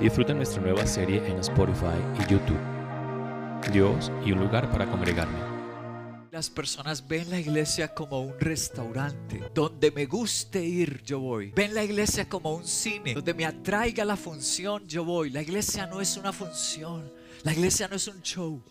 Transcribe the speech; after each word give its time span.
Disfruta 0.00 0.32
nuestra 0.32 0.62
nueva 0.62 0.86
serie 0.86 1.26
en 1.26 1.38
Spotify 1.38 1.98
y 2.20 2.30
YouTube. 2.30 2.60
Dios 3.72 4.12
y 4.24 4.30
un 4.30 4.38
lugar 4.38 4.70
para 4.70 4.86
congregarme. 4.86 5.36
Las 6.30 6.48
personas 6.48 7.06
ven 7.08 7.28
la 7.30 7.40
iglesia 7.40 7.92
como 7.92 8.20
un 8.20 8.38
restaurante. 8.38 9.42
Donde 9.52 9.90
me 9.90 10.06
guste 10.06 10.64
ir, 10.64 11.02
yo 11.02 11.18
voy. 11.18 11.50
Ven 11.50 11.74
la 11.74 11.82
iglesia 11.82 12.28
como 12.28 12.54
un 12.54 12.64
cine. 12.64 13.12
Donde 13.12 13.34
me 13.34 13.44
atraiga 13.44 14.04
la 14.04 14.16
función, 14.16 14.86
yo 14.86 15.04
voy. 15.04 15.30
La 15.30 15.42
iglesia 15.42 15.86
no 15.88 16.00
es 16.00 16.16
una 16.16 16.32
función. 16.32 17.12
La 17.42 17.52
iglesia 17.52 17.88
no 17.88 17.96
es 17.96 18.06
un 18.06 18.22
show. 18.22 18.62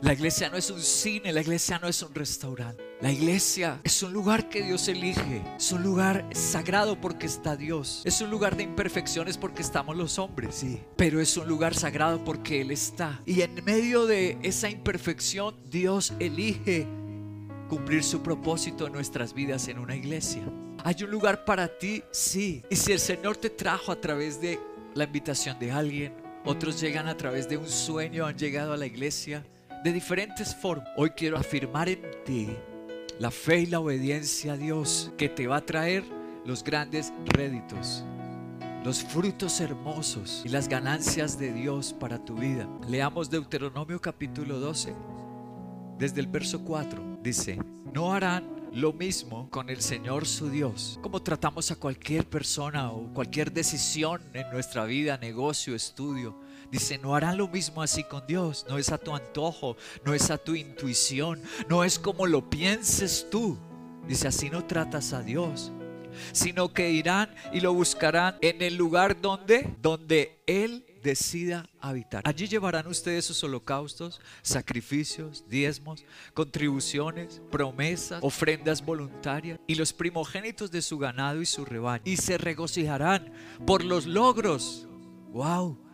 La 0.00 0.14
iglesia 0.14 0.48
no 0.48 0.56
es 0.56 0.70
un 0.70 0.80
cine, 0.80 1.34
la 1.34 1.42
iglesia 1.42 1.78
no 1.78 1.86
es 1.88 2.02
un 2.02 2.14
restaurante. 2.14 2.85
La 3.02 3.12
iglesia 3.12 3.78
es 3.84 4.02
un 4.02 4.14
lugar 4.14 4.48
que 4.48 4.62
Dios 4.62 4.88
elige. 4.88 5.42
Es 5.58 5.70
un 5.70 5.82
lugar 5.82 6.26
sagrado 6.32 6.98
porque 6.98 7.26
está 7.26 7.54
Dios. 7.54 8.00
Es 8.06 8.22
un 8.22 8.30
lugar 8.30 8.56
de 8.56 8.62
imperfecciones 8.62 9.36
porque 9.36 9.60
estamos 9.60 9.94
los 9.94 10.18
hombres, 10.18 10.54
sí. 10.54 10.80
Pero 10.96 11.20
es 11.20 11.36
un 11.36 11.46
lugar 11.46 11.74
sagrado 11.74 12.24
porque 12.24 12.62
Él 12.62 12.70
está. 12.70 13.20
Y 13.26 13.42
en 13.42 13.62
medio 13.66 14.06
de 14.06 14.38
esa 14.42 14.70
imperfección, 14.70 15.56
Dios 15.68 16.14
elige 16.18 16.86
cumplir 17.68 18.02
su 18.02 18.22
propósito 18.22 18.86
en 18.86 18.94
nuestras 18.94 19.34
vidas 19.34 19.68
en 19.68 19.78
una 19.78 19.94
iglesia. 19.94 20.42
¿Hay 20.82 20.96
un 21.02 21.10
lugar 21.10 21.44
para 21.44 21.68
ti? 21.68 22.02
Sí. 22.12 22.62
Y 22.70 22.76
si 22.76 22.92
el 22.92 23.00
Señor 23.00 23.36
te 23.36 23.50
trajo 23.50 23.92
a 23.92 24.00
través 24.00 24.40
de 24.40 24.58
la 24.94 25.04
invitación 25.04 25.58
de 25.58 25.70
alguien, 25.70 26.14
otros 26.46 26.80
llegan 26.80 27.08
a 27.08 27.16
través 27.18 27.46
de 27.46 27.58
un 27.58 27.68
sueño, 27.68 28.24
han 28.24 28.38
llegado 28.38 28.72
a 28.72 28.78
la 28.78 28.86
iglesia 28.86 29.44
de 29.84 29.92
diferentes 29.92 30.54
formas. 30.54 30.88
Hoy 30.96 31.10
quiero 31.10 31.36
afirmar 31.36 31.90
en 31.90 32.00
ti 32.24 32.56
la 33.18 33.30
fe 33.30 33.60
y 33.60 33.66
la 33.66 33.80
obediencia 33.80 34.52
a 34.52 34.56
Dios 34.56 35.10
que 35.16 35.28
te 35.28 35.46
va 35.46 35.56
a 35.56 35.66
traer 35.66 36.04
los 36.44 36.62
grandes 36.62 37.12
réditos, 37.24 38.04
los 38.84 39.02
frutos 39.02 39.60
hermosos 39.60 40.42
y 40.44 40.50
las 40.50 40.68
ganancias 40.68 41.38
de 41.38 41.52
Dios 41.52 41.94
para 41.98 42.22
tu 42.22 42.34
vida. 42.34 42.68
Leamos 42.88 43.30
Deuteronomio 43.30 44.00
capítulo 44.00 44.60
12, 44.60 44.94
desde 45.98 46.20
el 46.20 46.26
verso 46.26 46.62
4. 46.62 47.20
Dice, 47.22 47.58
no 47.92 48.12
harán 48.12 48.68
lo 48.72 48.92
mismo 48.92 49.48
con 49.50 49.70
el 49.70 49.80
Señor 49.80 50.26
su 50.26 50.50
Dios. 50.50 50.98
Como 51.02 51.22
tratamos 51.22 51.70
a 51.70 51.76
cualquier 51.76 52.28
persona 52.28 52.92
o 52.92 53.12
cualquier 53.14 53.50
decisión 53.50 54.20
en 54.34 54.50
nuestra 54.50 54.84
vida, 54.84 55.16
negocio, 55.16 55.74
estudio. 55.74 56.38
Dice, 56.70 56.98
no 56.98 57.14
harán 57.14 57.36
lo 57.36 57.48
mismo 57.48 57.82
así 57.82 58.04
con 58.04 58.26
Dios. 58.26 58.66
No 58.68 58.78
es 58.78 58.90
a 58.90 58.98
tu 58.98 59.14
antojo, 59.14 59.76
no 60.04 60.14
es 60.14 60.30
a 60.30 60.38
tu 60.38 60.54
intuición, 60.54 61.40
no 61.68 61.84
es 61.84 61.98
como 61.98 62.26
lo 62.26 62.48
pienses 62.48 63.26
tú. 63.30 63.58
Dice, 64.06 64.28
así 64.28 64.50
no 64.50 64.64
tratas 64.64 65.12
a 65.12 65.22
Dios, 65.22 65.72
sino 66.32 66.72
que 66.72 66.90
irán 66.90 67.34
y 67.52 67.60
lo 67.60 67.74
buscarán 67.74 68.36
en 68.40 68.62
el 68.62 68.76
lugar 68.76 69.20
donde, 69.20 69.74
donde 69.80 70.38
Él 70.46 70.84
decida 71.02 71.68
habitar. 71.80 72.22
Allí 72.24 72.48
llevarán 72.48 72.86
ustedes 72.88 73.24
sus 73.24 73.42
holocaustos, 73.44 74.20
sacrificios, 74.42 75.44
diezmos, 75.48 76.04
contribuciones, 76.34 77.40
promesas, 77.50 78.18
ofrendas 78.22 78.84
voluntarias 78.84 79.60
y 79.66 79.76
los 79.76 79.92
primogénitos 79.92 80.70
de 80.70 80.82
su 80.82 80.98
ganado 80.98 81.40
y 81.40 81.46
su 81.46 81.64
rebaño. 81.64 82.02
Y 82.04 82.16
se 82.16 82.38
regocijarán 82.38 83.32
por 83.66 83.84
los 83.84 84.06
logros. 84.06 84.88
¡Wow! 85.32 85.85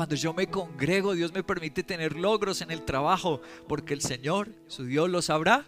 Cuando 0.00 0.16
yo 0.16 0.32
me 0.32 0.46
congrego, 0.46 1.14
Dios 1.14 1.34
me 1.34 1.42
permite 1.42 1.82
tener 1.82 2.16
logros 2.16 2.62
en 2.62 2.70
el 2.70 2.86
trabajo, 2.86 3.42
porque 3.68 3.92
el 3.92 4.00
Señor, 4.00 4.48
su 4.66 4.86
Dios, 4.86 5.10
los 5.10 5.28
habrá 5.28 5.66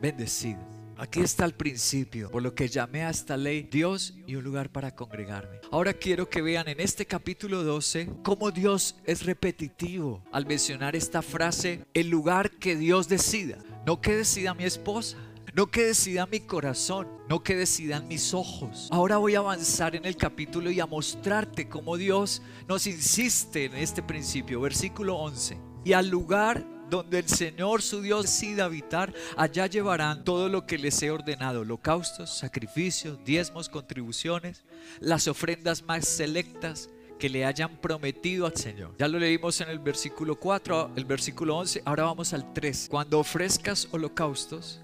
bendecido. 0.00 0.60
Aquí 0.96 1.20
está 1.20 1.44
el 1.44 1.52
principio, 1.52 2.30
por 2.30 2.42
lo 2.42 2.54
que 2.54 2.68
llamé 2.68 3.02
a 3.04 3.10
esta 3.10 3.36
ley 3.36 3.68
Dios 3.70 4.14
y 4.26 4.36
un 4.36 4.44
lugar 4.44 4.70
para 4.70 4.94
congregarme. 4.94 5.60
Ahora 5.70 5.92
quiero 5.92 6.30
que 6.30 6.40
vean 6.40 6.68
en 6.68 6.80
este 6.80 7.04
capítulo 7.04 7.64
12 7.64 8.08
cómo 8.22 8.50
Dios 8.50 8.96
es 9.04 9.26
repetitivo 9.26 10.24
al 10.32 10.46
mencionar 10.46 10.96
esta 10.96 11.20
frase, 11.20 11.84
el 11.92 12.08
lugar 12.08 12.50
que 12.50 12.76
Dios 12.76 13.08
decida, 13.08 13.58
no 13.84 14.00
que 14.00 14.16
decida 14.16 14.54
mi 14.54 14.64
esposa. 14.64 15.18
No 15.54 15.68
que 15.68 15.84
decida 15.84 16.26
mi 16.26 16.40
corazón, 16.40 17.06
no 17.28 17.44
que 17.44 17.54
decidan 17.54 18.08
mis 18.08 18.34
ojos. 18.34 18.88
Ahora 18.90 19.18
voy 19.18 19.36
a 19.36 19.38
avanzar 19.38 19.94
en 19.94 20.04
el 20.04 20.16
capítulo 20.16 20.68
y 20.68 20.80
a 20.80 20.86
mostrarte 20.86 21.68
cómo 21.68 21.96
Dios 21.96 22.42
nos 22.66 22.88
insiste 22.88 23.66
en 23.66 23.76
este 23.76 24.02
principio. 24.02 24.60
Versículo 24.60 25.14
11. 25.14 25.56
Y 25.84 25.92
al 25.92 26.08
lugar 26.08 26.66
donde 26.90 27.20
el 27.20 27.28
Señor 27.28 27.82
su 27.82 28.02
Dios 28.02 28.24
decida 28.24 28.64
habitar, 28.64 29.14
allá 29.36 29.68
llevarán 29.68 30.24
todo 30.24 30.48
lo 30.48 30.66
que 30.66 30.76
les 30.76 31.00
he 31.04 31.12
ordenado, 31.12 31.60
holocaustos, 31.60 32.36
sacrificios, 32.36 33.24
diezmos, 33.24 33.68
contribuciones, 33.68 34.64
las 34.98 35.28
ofrendas 35.28 35.84
más 35.84 36.08
selectas 36.08 36.90
que 37.16 37.28
le 37.28 37.44
hayan 37.44 37.80
prometido 37.80 38.46
al 38.46 38.56
Señor. 38.56 38.96
Ya 38.98 39.06
lo 39.06 39.20
leímos 39.20 39.60
en 39.60 39.68
el 39.68 39.78
versículo 39.78 40.34
4, 40.34 40.94
el 40.96 41.04
versículo 41.04 41.56
11, 41.58 41.82
ahora 41.84 42.02
vamos 42.02 42.32
al 42.32 42.52
3. 42.52 42.88
Cuando 42.90 43.20
ofrezcas 43.20 43.86
holocaustos, 43.92 44.80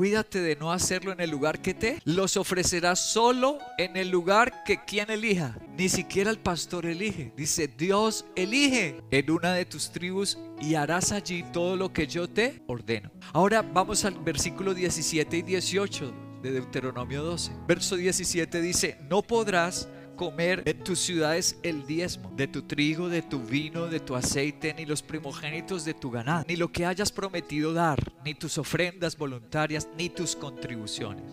Cuídate 0.00 0.40
de 0.40 0.56
no 0.56 0.72
hacerlo 0.72 1.12
en 1.12 1.20
el 1.20 1.28
lugar 1.28 1.60
que 1.60 1.74
te 1.74 1.98
los 2.06 2.38
ofrecerás 2.38 3.12
solo 3.12 3.58
en 3.76 3.98
el 3.98 4.08
lugar 4.08 4.64
que 4.64 4.82
quien 4.82 5.10
elija. 5.10 5.58
Ni 5.76 5.90
siquiera 5.90 6.30
el 6.30 6.38
pastor 6.38 6.86
elige. 6.86 7.34
Dice, 7.36 7.68
Dios 7.68 8.24
elige 8.34 9.02
en 9.10 9.30
una 9.30 9.52
de 9.52 9.66
tus 9.66 9.90
tribus 9.90 10.38
y 10.58 10.74
harás 10.74 11.12
allí 11.12 11.44
todo 11.52 11.76
lo 11.76 11.92
que 11.92 12.06
yo 12.06 12.30
te 12.30 12.62
ordeno. 12.66 13.10
Ahora 13.34 13.60
vamos 13.60 14.06
al 14.06 14.18
versículo 14.18 14.72
17 14.72 15.36
y 15.36 15.42
18 15.42 16.14
de 16.42 16.52
Deuteronomio 16.52 17.22
12. 17.22 17.52
Verso 17.68 17.96
17 17.96 18.62
dice, 18.62 18.96
no 19.02 19.20
podrás 19.20 19.86
comer 20.20 20.62
en 20.66 20.84
tus 20.84 20.98
ciudades 20.98 21.56
el 21.62 21.86
diezmo 21.86 22.30
de 22.36 22.46
tu 22.46 22.60
trigo, 22.60 23.08
de 23.08 23.22
tu 23.22 23.40
vino, 23.40 23.86
de 23.86 24.00
tu 24.00 24.14
aceite, 24.14 24.74
ni 24.74 24.84
los 24.84 25.00
primogénitos 25.00 25.86
de 25.86 25.94
tu 25.94 26.10
ganado, 26.10 26.44
ni 26.46 26.56
lo 26.56 26.70
que 26.70 26.84
hayas 26.84 27.10
prometido 27.10 27.72
dar, 27.72 28.12
ni 28.22 28.34
tus 28.34 28.58
ofrendas 28.58 29.16
voluntarias, 29.16 29.88
ni 29.96 30.10
tus 30.10 30.36
contribuciones. 30.36 31.24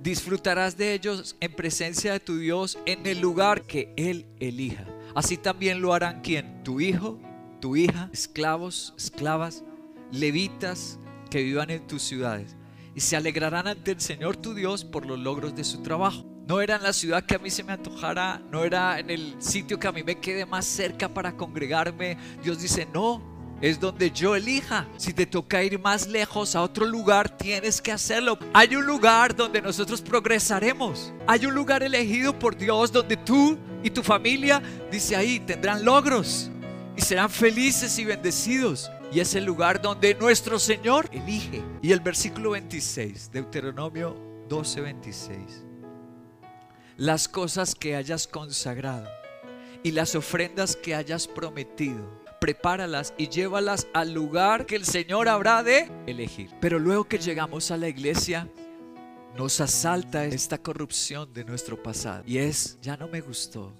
Disfrutarás 0.00 0.76
de 0.76 0.94
ellos 0.94 1.34
en 1.40 1.56
presencia 1.56 2.12
de 2.12 2.20
tu 2.20 2.38
Dios 2.38 2.78
en 2.86 3.04
el 3.04 3.20
lugar 3.20 3.62
que 3.62 3.92
Él 3.96 4.26
elija. 4.38 4.86
Así 5.16 5.36
también 5.36 5.80
lo 5.80 5.92
harán 5.92 6.20
quien? 6.20 6.62
Tu 6.62 6.80
hijo, 6.80 7.18
tu 7.60 7.74
hija, 7.74 8.10
esclavos, 8.12 8.94
esclavas, 8.96 9.64
levitas 10.12 11.00
que 11.32 11.42
vivan 11.42 11.70
en 11.70 11.84
tus 11.84 12.02
ciudades. 12.02 12.54
Y 12.94 13.00
se 13.00 13.16
alegrarán 13.16 13.66
ante 13.66 13.90
el 13.90 14.00
Señor 14.00 14.36
tu 14.36 14.54
Dios 14.54 14.84
por 14.84 15.04
los 15.04 15.18
logros 15.18 15.56
de 15.56 15.64
su 15.64 15.82
trabajo 15.82 16.29
no 16.50 16.60
era 16.60 16.74
en 16.74 16.82
la 16.82 16.92
ciudad 16.92 17.22
que 17.22 17.36
a 17.36 17.38
mí 17.38 17.48
se 17.48 17.62
me 17.62 17.74
antojara, 17.74 18.42
no 18.50 18.64
era 18.64 18.98
en 18.98 19.08
el 19.08 19.36
sitio 19.38 19.78
que 19.78 19.86
a 19.86 19.92
mí 19.92 20.02
me 20.02 20.18
quede 20.18 20.44
más 20.44 20.64
cerca 20.64 21.08
para 21.08 21.36
congregarme. 21.36 22.18
Dios 22.42 22.60
dice, 22.60 22.88
no, 22.92 23.22
es 23.60 23.78
donde 23.78 24.10
yo 24.10 24.34
elija. 24.34 24.88
Si 24.96 25.12
te 25.12 25.26
toca 25.26 25.62
ir 25.62 25.78
más 25.78 26.08
lejos 26.08 26.56
a 26.56 26.62
otro 26.62 26.86
lugar, 26.86 27.36
tienes 27.36 27.80
que 27.80 27.92
hacerlo. 27.92 28.36
Hay 28.52 28.74
un 28.74 28.84
lugar 28.84 29.36
donde 29.36 29.62
nosotros 29.62 30.02
progresaremos. 30.02 31.12
Hay 31.28 31.46
un 31.46 31.54
lugar 31.54 31.84
elegido 31.84 32.36
por 32.36 32.56
Dios 32.56 32.90
donde 32.90 33.16
tú 33.16 33.56
y 33.84 33.90
tu 33.90 34.02
familia, 34.02 34.60
dice 34.90 35.14
ahí, 35.14 35.38
tendrán 35.38 35.84
logros 35.84 36.50
y 36.96 37.00
serán 37.00 37.30
felices 37.30 37.96
y 38.00 38.04
bendecidos. 38.04 38.90
Y 39.12 39.20
es 39.20 39.36
el 39.36 39.44
lugar 39.44 39.80
donde 39.80 40.16
nuestro 40.16 40.58
Señor 40.58 41.08
elige. 41.12 41.62
Y 41.80 41.92
el 41.92 42.00
versículo 42.00 42.50
26, 42.50 43.30
Deuteronomio 43.30 44.16
12, 44.48 44.80
26 44.80 45.69
las 47.00 47.28
cosas 47.28 47.74
que 47.74 47.96
hayas 47.96 48.26
consagrado 48.26 49.08
y 49.82 49.92
las 49.92 50.14
ofrendas 50.14 50.76
que 50.76 50.94
hayas 50.94 51.26
prometido. 51.26 52.20
Prepáralas 52.42 53.14
y 53.16 53.30
llévalas 53.30 53.88
al 53.94 54.12
lugar 54.12 54.66
que 54.66 54.76
el 54.76 54.84
Señor 54.84 55.26
habrá 55.26 55.62
de 55.62 55.90
elegir. 56.06 56.50
Pero 56.60 56.78
luego 56.78 57.04
que 57.04 57.16
llegamos 57.16 57.70
a 57.70 57.78
la 57.78 57.88
iglesia, 57.88 58.50
nos 59.34 59.62
asalta 59.62 60.26
esta 60.26 60.58
corrupción 60.58 61.32
de 61.32 61.44
nuestro 61.44 61.82
pasado. 61.82 62.22
Y 62.26 62.36
es, 62.36 62.78
ya 62.82 62.98
no 62.98 63.08
me 63.08 63.22
gustó. 63.22 63.72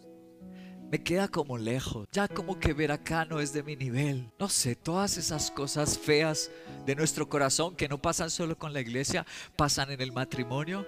Me 0.90 1.02
queda 1.02 1.28
como 1.28 1.58
lejos. 1.58 2.08
Ya 2.12 2.26
como 2.26 2.58
que 2.58 2.72
ver 2.72 2.90
acá 2.90 3.26
no 3.26 3.38
es 3.38 3.52
de 3.52 3.62
mi 3.62 3.76
nivel. 3.76 4.30
No 4.38 4.48
sé, 4.48 4.76
todas 4.76 5.18
esas 5.18 5.50
cosas 5.50 5.98
feas 5.98 6.50
de 6.86 6.96
nuestro 6.96 7.28
corazón 7.28 7.76
que 7.76 7.86
no 7.86 8.00
pasan 8.00 8.30
solo 8.30 8.56
con 8.56 8.72
la 8.72 8.80
iglesia, 8.80 9.26
pasan 9.56 9.90
en 9.90 10.00
el 10.00 10.10
matrimonio, 10.10 10.86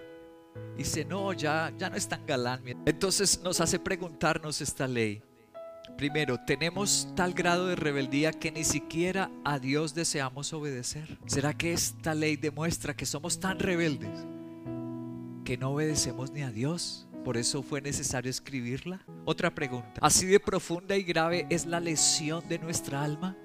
Dice, 0.77 1.05
no, 1.05 1.33
ya, 1.33 1.73
ya 1.79 1.91
no 1.91 1.97
es 1.97 2.09
tan 2.09 2.25
galán. 2.27 2.63
Entonces 2.87 3.41
nos 3.43 3.61
hace 3.61 3.79
preguntarnos 3.79 4.61
esta 4.61 4.89
ley. 4.89 5.23
Primero, 5.97 6.39
¿tenemos 6.39 7.09
tal 7.15 7.35
grado 7.35 7.67
de 7.67 7.77
rebeldía 7.77 8.33
que 8.33 8.51
ni 8.51 8.65
siquiera 8.65 9.31
a 9.45 9.59
Dios 9.59 9.95
deseamos 9.95 10.53
obedecer? 10.53 11.19
¿Será 11.27 11.53
que 11.53 11.73
esta 11.73 12.15
ley 12.15 12.37
demuestra 12.37 12.95
que 12.95 13.07
somos 13.07 13.39
tan 13.39 13.59
rebeldes 13.59 14.27
que 15.45 15.57
no 15.57 15.71
obedecemos 15.71 16.31
ni 16.33 16.43
a 16.43 16.51
Dios? 16.51 17.07
Por 17.25 17.37
eso 17.37 17.63
fue 17.63 17.81
necesario 17.81 18.31
escribirla. 18.31 19.05
Otra 19.25 19.55
pregunta. 19.55 20.01
¿Así 20.01 20.27
de 20.27 20.41
profunda 20.41 20.97
y 20.97 21.05
grave 21.05 21.47
es 21.51 21.67
la 21.67 21.79
lesión 21.79 22.49
de 22.49 22.59
nuestra 22.59 23.03
alma? 23.03 23.37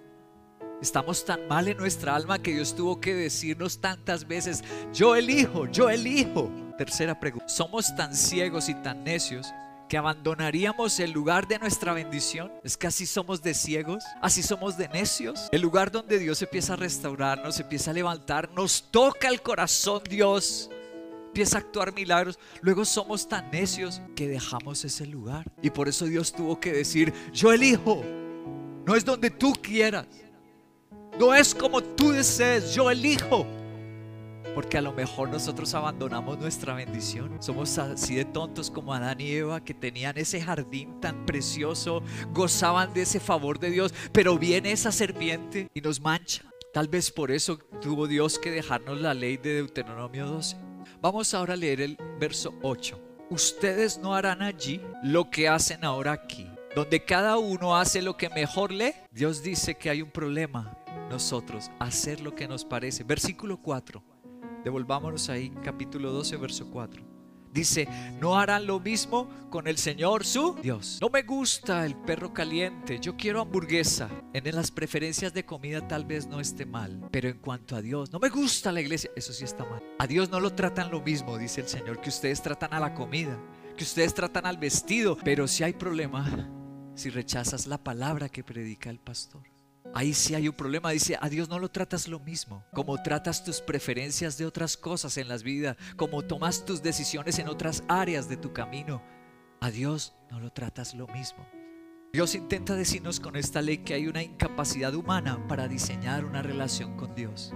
Estamos 0.81 1.25
tan 1.25 1.48
mal 1.48 1.68
en 1.68 1.77
nuestra 1.77 2.15
alma 2.15 2.39
que 2.39 2.53
Dios 2.53 2.75
tuvo 2.75 3.00
que 3.00 3.13
decirnos 3.13 3.81
tantas 3.81 4.27
veces, 4.27 4.63
yo 4.94 5.15
elijo, 5.15 5.68
yo 5.68 5.89
elijo. 5.89 6.51
Tercera 6.77 7.19
pregunta, 7.19 7.50
somos 7.50 7.95
tan 7.95 8.15
ciegos 8.15 8.69
y 8.69 8.75
tan 8.75 9.03
necios 9.03 9.51
que 9.88 9.97
abandonaríamos 9.97 11.00
el 11.00 11.12
lugar 11.12 11.47
de 11.47 11.59
nuestra 11.59 11.94
bendición. 11.94 12.51
Es 12.63 12.77
que 12.77 12.88
así 12.88 13.06
somos 13.06 13.41
de 13.41 13.53
ciegos, 13.53 14.03
así 14.21 14.44
somos 14.44 14.77
de 14.77 14.88
necios. 14.89 15.50
El 15.51 15.62
lugar 15.62 15.91
donde 15.91 16.19
Dios 16.19 16.41
empieza 16.41 16.74
a 16.74 16.75
restaurarnos, 16.75 17.59
empieza 17.59 17.91
a 17.91 17.94
levantar, 17.94 18.51
nos 18.51 18.91
toca 18.91 19.29
el 19.29 19.41
corazón 19.41 20.03
Dios. 20.09 20.69
Empieza 21.27 21.57
a 21.57 21.62
actuar 21.62 21.94
milagros. 21.94 22.39
Luego 22.62 22.83
somos 22.83 23.27
tan 23.27 23.50
necios 23.51 24.01
que 24.15 24.27
dejamos 24.27 24.83
ese 24.85 25.06
lugar. 25.06 25.45
Y 25.62 25.69
por 25.69 25.88
eso 25.88 26.06
Dios 26.06 26.31
tuvo 26.33 26.59
que 26.59 26.74
decir, 26.74 27.13
yo 27.31 27.53
elijo. 27.53 28.03
No 28.85 28.95
es 28.95 29.06
donde 29.06 29.29
tú 29.29 29.53
quieras. 29.53 30.07
No 31.19 31.33
es 31.33 31.53
como 31.53 31.81
tú 31.81 32.12
desees, 32.12 32.74
yo 32.74 32.89
elijo. 32.89 33.45
Porque 34.57 34.80
a 34.80 34.81
lo 34.81 34.92
mejor 34.92 35.30
nosotros 35.30 35.75
abandonamos 35.75 36.39
nuestra 36.39 36.74
bendición. 36.74 37.38
Somos 37.44 37.77
así 37.77 38.15
de 38.15 38.25
tontos 38.25 38.71
como 38.71 38.92
Adán 38.92 39.21
y 39.21 39.30
Eva 39.33 39.63
que 39.63 39.75
tenían 39.75 40.18
ese 40.18 40.42
jardín 40.42 41.00
tan 41.00 41.27
precioso, 41.27 42.01
gozaban 42.33 42.92
de 42.92 43.04
ese 43.04 43.19
favor 43.19 43.59
de 43.59 43.69
Dios, 43.69 43.94
pero 44.12 44.36
viene 44.39 44.71
esa 44.71 44.92
serpiente 44.92 45.68
y 45.75 45.81
nos 45.81 46.01
mancha. 46.01 46.42
Tal 46.74 46.88
vez 46.88 47.12
por 47.12 47.30
eso 47.30 47.59
tuvo 47.83 48.07
Dios 48.07 48.39
que 48.39 48.50
dejarnos 48.50 49.00
la 49.00 49.13
ley 49.13 49.38
de 49.38 49.54
Deuteronomio 49.57 50.25
12. 50.25 50.57
Vamos 51.01 51.36
ahora 51.36 51.53
a 51.53 51.57
leer 51.57 51.80
el 51.80 51.95
verso 52.19 52.56
8. 52.63 53.00
Ustedes 53.30 54.00
no 54.00 54.15
harán 54.15 54.42
allí 54.42 54.81
lo 55.03 55.30
que 55.30 55.48
hacen 55.48 55.86
ahora 55.86 56.13
aquí, 56.13 56.50
donde 56.75 57.06
cada 57.06 57.38
uno 57.38 57.77
hace 57.77 58.01
lo 58.01 58.18
que 58.18 58.31
mejor 58.31 58.71
lee. 58.71 58.95
Dios 59.12 59.44
dice 59.44 59.75
que 59.75 59.92
hay 59.92 60.01
un 60.01 60.10
problema 60.10 60.75
nosotros, 61.12 61.69
hacer 61.77 62.21
lo 62.21 62.33
que 62.33 62.48
nos 62.48 62.65
parece. 62.65 63.03
Versículo 63.03 63.62
4. 63.62 64.16
Devolvámonos 64.67 65.29
ahí, 65.29 65.49
capítulo 65.63 66.11
12, 66.11 66.35
verso 66.35 66.69
4. 66.69 67.01
Dice, 67.53 67.87
no 68.19 68.37
harán 68.37 68.67
lo 68.67 68.81
mismo 68.81 69.29
con 69.49 69.65
el 69.65 69.77
Señor 69.77 70.25
su 70.25 70.55
Dios. 70.61 70.97
No 70.99 71.07
me 71.07 71.23
gusta 71.23 71.85
el 71.85 71.95
perro 71.95 72.33
caliente, 72.33 72.99
yo 72.99 73.15
quiero 73.15 73.39
hamburguesa. 73.39 74.09
En 74.33 74.53
las 74.53 74.69
preferencias 74.69 75.33
de 75.33 75.45
comida 75.45 75.87
tal 75.87 76.03
vez 76.03 76.27
no 76.27 76.41
esté 76.41 76.65
mal, 76.65 77.07
pero 77.11 77.29
en 77.29 77.37
cuanto 77.37 77.77
a 77.77 77.81
Dios, 77.81 78.11
no 78.11 78.19
me 78.19 78.27
gusta 78.27 78.73
la 78.73 78.81
iglesia, 78.81 79.09
eso 79.15 79.31
sí 79.31 79.45
está 79.45 79.63
mal. 79.63 79.81
A 79.99 80.05
Dios 80.05 80.29
no 80.29 80.41
lo 80.41 80.51
tratan 80.51 80.91
lo 80.91 81.01
mismo, 81.01 81.37
dice 81.37 81.61
el 81.61 81.69
Señor, 81.69 82.01
que 82.01 82.09
ustedes 82.09 82.41
tratan 82.41 82.73
a 82.73 82.81
la 82.81 82.93
comida, 82.93 83.39
que 83.77 83.85
ustedes 83.85 84.13
tratan 84.13 84.45
al 84.45 84.57
vestido, 84.57 85.17
pero 85.23 85.47
si 85.47 85.63
hay 85.63 85.71
problema 85.71 86.51
si 86.93 87.09
rechazas 87.09 87.67
la 87.67 87.77
palabra 87.77 88.27
que 88.27 88.43
predica 88.43 88.89
el 88.89 88.99
pastor. 88.99 89.43
Ahí 89.94 90.13
sí 90.13 90.36
hay 90.36 90.48
un 90.48 90.56
problema. 90.56 90.92
Dice, 90.92 91.18
a 91.19 91.30
Dios 91.30 91.50
no 91.50 91.60
lo 91.60 91.69
tratas 91.69 92.07
lo 92.07 92.19
mismo. 92.19 92.63
Como 92.74 93.01
tratas 93.01 93.44
tus 93.44 93.62
preferencias 93.62 94.38
de 94.38 94.45
otras 94.45 94.78
cosas 94.78 95.18
en 95.18 95.28
las 95.28 95.44
vidas. 95.44 95.78
Como 95.95 96.24
tomas 96.24 96.66
tus 96.66 96.84
decisiones 96.84 97.39
en 97.39 97.48
otras 97.48 97.84
áreas 97.88 98.30
de 98.30 98.38
tu 98.38 98.54
camino. 98.54 99.01
A 99.60 99.72
Dios 99.72 100.13
no 100.30 100.39
lo 100.39 100.51
tratas 100.51 100.94
lo 100.94 101.07
mismo. 101.07 101.48
Dios 102.13 102.36
intenta 102.36 102.75
decirnos 102.75 103.19
con 103.19 103.36
esta 103.36 103.62
ley 103.62 103.80
que 103.80 103.94
hay 103.94 104.07
una 104.07 104.24
incapacidad 104.24 104.94
humana 104.94 105.45
para 105.48 105.68
diseñar 105.68 106.25
una 106.25 106.42
relación 106.42 106.95
con 106.95 107.13
Dios. 107.13 107.54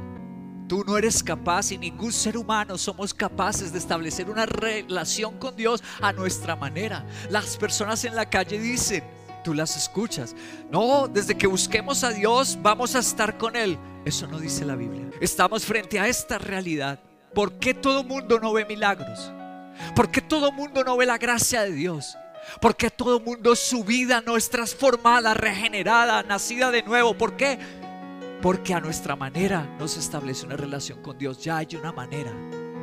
Tú 0.67 0.83
no 0.85 0.97
eres 0.97 1.21
capaz 1.21 1.71
y 1.71 1.77
ningún 1.77 2.13
ser 2.13 2.37
humano 2.37 2.77
somos 2.77 3.13
capaces 3.13 3.73
de 3.73 3.79
establecer 3.79 4.29
una 4.29 4.45
relación 4.45 5.37
con 5.37 5.55
Dios 5.55 5.83
a 6.01 6.13
nuestra 6.13 6.55
manera. 6.55 7.05
Las 7.29 7.57
personas 7.57 8.05
en 8.05 8.15
la 8.15 8.29
calle 8.29 8.57
dicen, 8.57 9.03
tú 9.41 9.53
las 9.53 9.75
escuchas. 9.75 10.35
No, 10.69 11.07
desde 11.07 11.37
que 11.37 11.47
busquemos 11.47 12.03
a 12.03 12.11
Dios 12.11 12.57
vamos 12.61 12.95
a 12.95 12.99
estar 12.99 13.37
con 13.37 13.55
Él. 13.55 13.77
Eso 14.05 14.27
no 14.27 14.39
dice 14.39 14.65
la 14.65 14.75
Biblia. 14.75 15.09
Estamos 15.19 15.65
frente 15.65 15.99
a 15.99 16.07
esta 16.07 16.37
realidad. 16.37 16.99
¿Por 17.33 17.53
qué 17.53 17.73
todo 17.73 18.03
mundo 18.03 18.39
no 18.39 18.53
ve 18.53 18.65
milagros? 18.65 19.31
¿Por 19.95 20.09
qué 20.11 20.21
todo 20.21 20.51
mundo 20.51 20.83
no 20.83 20.97
ve 20.97 21.05
la 21.05 21.17
gracia 21.17 21.61
de 21.61 21.71
Dios? 21.71 22.17
¿Por 22.59 22.75
qué 22.75 22.89
todo 22.89 23.19
mundo 23.19 23.55
su 23.55 23.83
vida 23.83 24.21
no 24.21 24.35
es 24.35 24.49
transformada, 24.49 25.33
regenerada, 25.33 26.23
nacida 26.23 26.71
de 26.71 26.83
nuevo? 26.83 27.17
¿Por 27.17 27.37
qué? 27.37 27.59
Porque 28.41 28.73
a 28.73 28.79
nuestra 28.79 29.15
manera 29.15 29.75
no 29.79 29.87
se 29.87 29.99
establece 29.99 30.45
una 30.45 30.57
relación 30.57 31.01
con 31.01 31.17
Dios. 31.17 31.41
Ya 31.43 31.57
hay 31.57 31.67
una 31.75 31.91
manera 31.91 32.31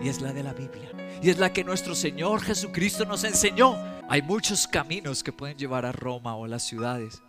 y 0.00 0.08
es 0.08 0.20
la 0.20 0.32
de 0.32 0.42
la 0.42 0.52
Biblia. 0.52 0.90
Y 1.20 1.30
es 1.30 1.38
la 1.38 1.52
que 1.52 1.64
nuestro 1.64 1.94
Señor 1.94 2.40
Jesucristo 2.40 3.04
nos 3.04 3.24
enseñó. 3.24 3.97
Hay 4.10 4.22
muchos 4.22 4.66
caminos 4.66 5.22
que 5.22 5.34
pueden 5.34 5.58
llevar 5.58 5.84
a 5.84 5.92
Roma 5.92 6.34
o 6.34 6.46
a 6.46 6.48
las 6.48 6.62
ciudades 6.62 7.22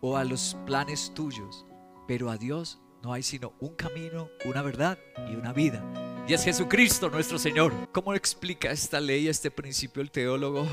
o 0.00 0.16
a 0.16 0.24
los 0.24 0.56
planes 0.64 1.12
tuyos, 1.12 1.66
pero 2.08 2.30
a 2.30 2.38
Dios 2.38 2.80
no 3.02 3.12
hay 3.12 3.22
sino 3.22 3.52
un 3.60 3.74
camino, 3.74 4.30
una 4.46 4.62
verdad 4.62 4.98
y 5.30 5.34
una 5.34 5.52
vida. 5.52 5.84
Y 6.26 6.32
es 6.32 6.42
Jesucristo 6.42 7.10
nuestro 7.10 7.38
Señor. 7.38 7.74
¿Cómo 7.92 8.14
explica 8.14 8.70
esta 8.70 8.98
ley, 8.98 9.28
este 9.28 9.50
principio 9.50 10.00
el 10.00 10.10
teólogo 10.10 10.66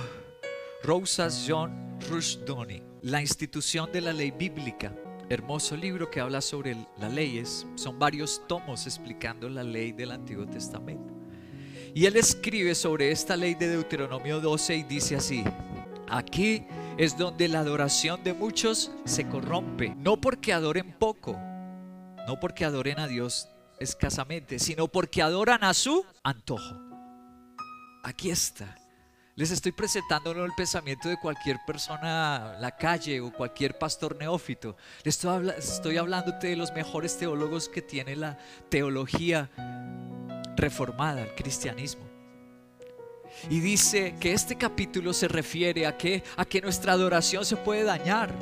Rosas 0.82 1.44
John 1.46 2.00
Rushdoni? 2.10 2.82
La 3.02 3.20
institución 3.20 3.92
de 3.92 4.00
la 4.00 4.14
ley 4.14 4.32
bíblica. 4.32 4.96
Hermoso 5.28 5.76
libro 5.76 6.10
que 6.10 6.22
habla 6.22 6.40
sobre 6.40 6.78
las 6.98 7.12
leyes. 7.12 7.68
Son 7.76 8.00
varios 8.00 8.48
tomos 8.48 8.88
explicando 8.88 9.50
la 9.50 9.64
ley 9.64 9.92
del 9.92 10.12
Antiguo 10.12 10.46
Testamento. 10.46 11.23
Y 11.96 12.08
él 12.08 12.16
escribe 12.16 12.74
sobre 12.74 13.12
esta 13.12 13.36
ley 13.36 13.54
de 13.54 13.68
Deuteronomio 13.68 14.40
12 14.42 14.78
y 14.78 14.84
dice 14.84 15.16
así, 15.16 15.44
aquí 16.10 16.66
es 16.98 17.16
donde 17.16 17.48
la 17.48 17.60
adoración 17.60 18.24
de 18.24 18.34
muchos 18.34 18.92
se 19.06 19.28
corrompe, 19.28 19.94
no 19.96 20.20
porque 20.20 20.54
adoren 20.54 20.98
poco, 20.98 21.38
no 22.28 22.40
porque 22.40 22.66
adoren 22.66 23.00
a 23.00 23.08
Dios 23.08 23.48
escasamente, 23.80 24.58
sino 24.58 24.88
porque 24.88 25.22
adoran 25.22 25.64
a 25.64 25.76
su 25.76 26.04
antojo. 26.24 26.76
Aquí 28.04 28.32
está. 28.32 28.76
Les 29.36 29.52
estoy 29.52 29.72
presentando 29.72 30.32
el 30.32 30.52
pensamiento 30.58 31.10
de 31.10 31.18
cualquier 31.18 31.58
persona 31.66 32.54
en 32.56 32.62
la 32.62 32.76
calle 32.76 33.22
o 33.22 33.32
cualquier 33.32 33.78
pastor 33.78 34.16
neófito. 34.16 34.78
Les 35.04 35.16
estoy, 35.16 35.50
estoy 35.58 35.98
hablándote 35.98 36.48
de 36.48 36.56
los 36.56 36.72
mejores 36.74 37.18
teólogos 37.18 37.70
que 37.70 37.82
tiene 37.84 38.16
la 38.16 38.38
teología 38.70 39.50
reformada 40.64 41.24
al 41.24 41.36
cristianismo. 41.36 42.04
Y 43.50 43.60
dice 43.60 44.16
que 44.20 44.32
este 44.32 44.56
capítulo 44.56 45.12
se 45.12 45.28
refiere 45.28 45.86
a 45.86 45.98
que, 45.98 46.24
a 46.38 46.46
que 46.46 46.62
nuestra 46.62 46.94
adoración 46.94 47.46
se 47.46 47.58
puede 47.58 47.84
dañar 47.84 48.34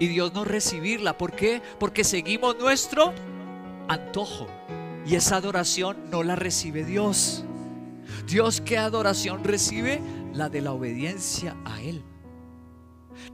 y 0.00 0.08
Dios 0.08 0.32
no 0.34 0.44
recibirla. 0.44 1.16
¿Por 1.16 1.32
qué? 1.32 1.62
Porque 1.78 2.02
seguimos 2.02 2.58
nuestro 2.58 3.12
antojo 3.86 4.48
y 5.06 5.14
esa 5.14 5.36
adoración 5.36 6.10
no 6.10 6.24
la 6.24 6.34
recibe 6.34 6.84
Dios. 6.84 7.44
Dios, 8.26 8.60
¿qué 8.60 8.76
adoración 8.78 9.44
recibe? 9.44 10.00
La 10.32 10.48
de 10.48 10.60
la 10.60 10.72
obediencia 10.72 11.56
a 11.64 11.80
Él. 11.80 12.02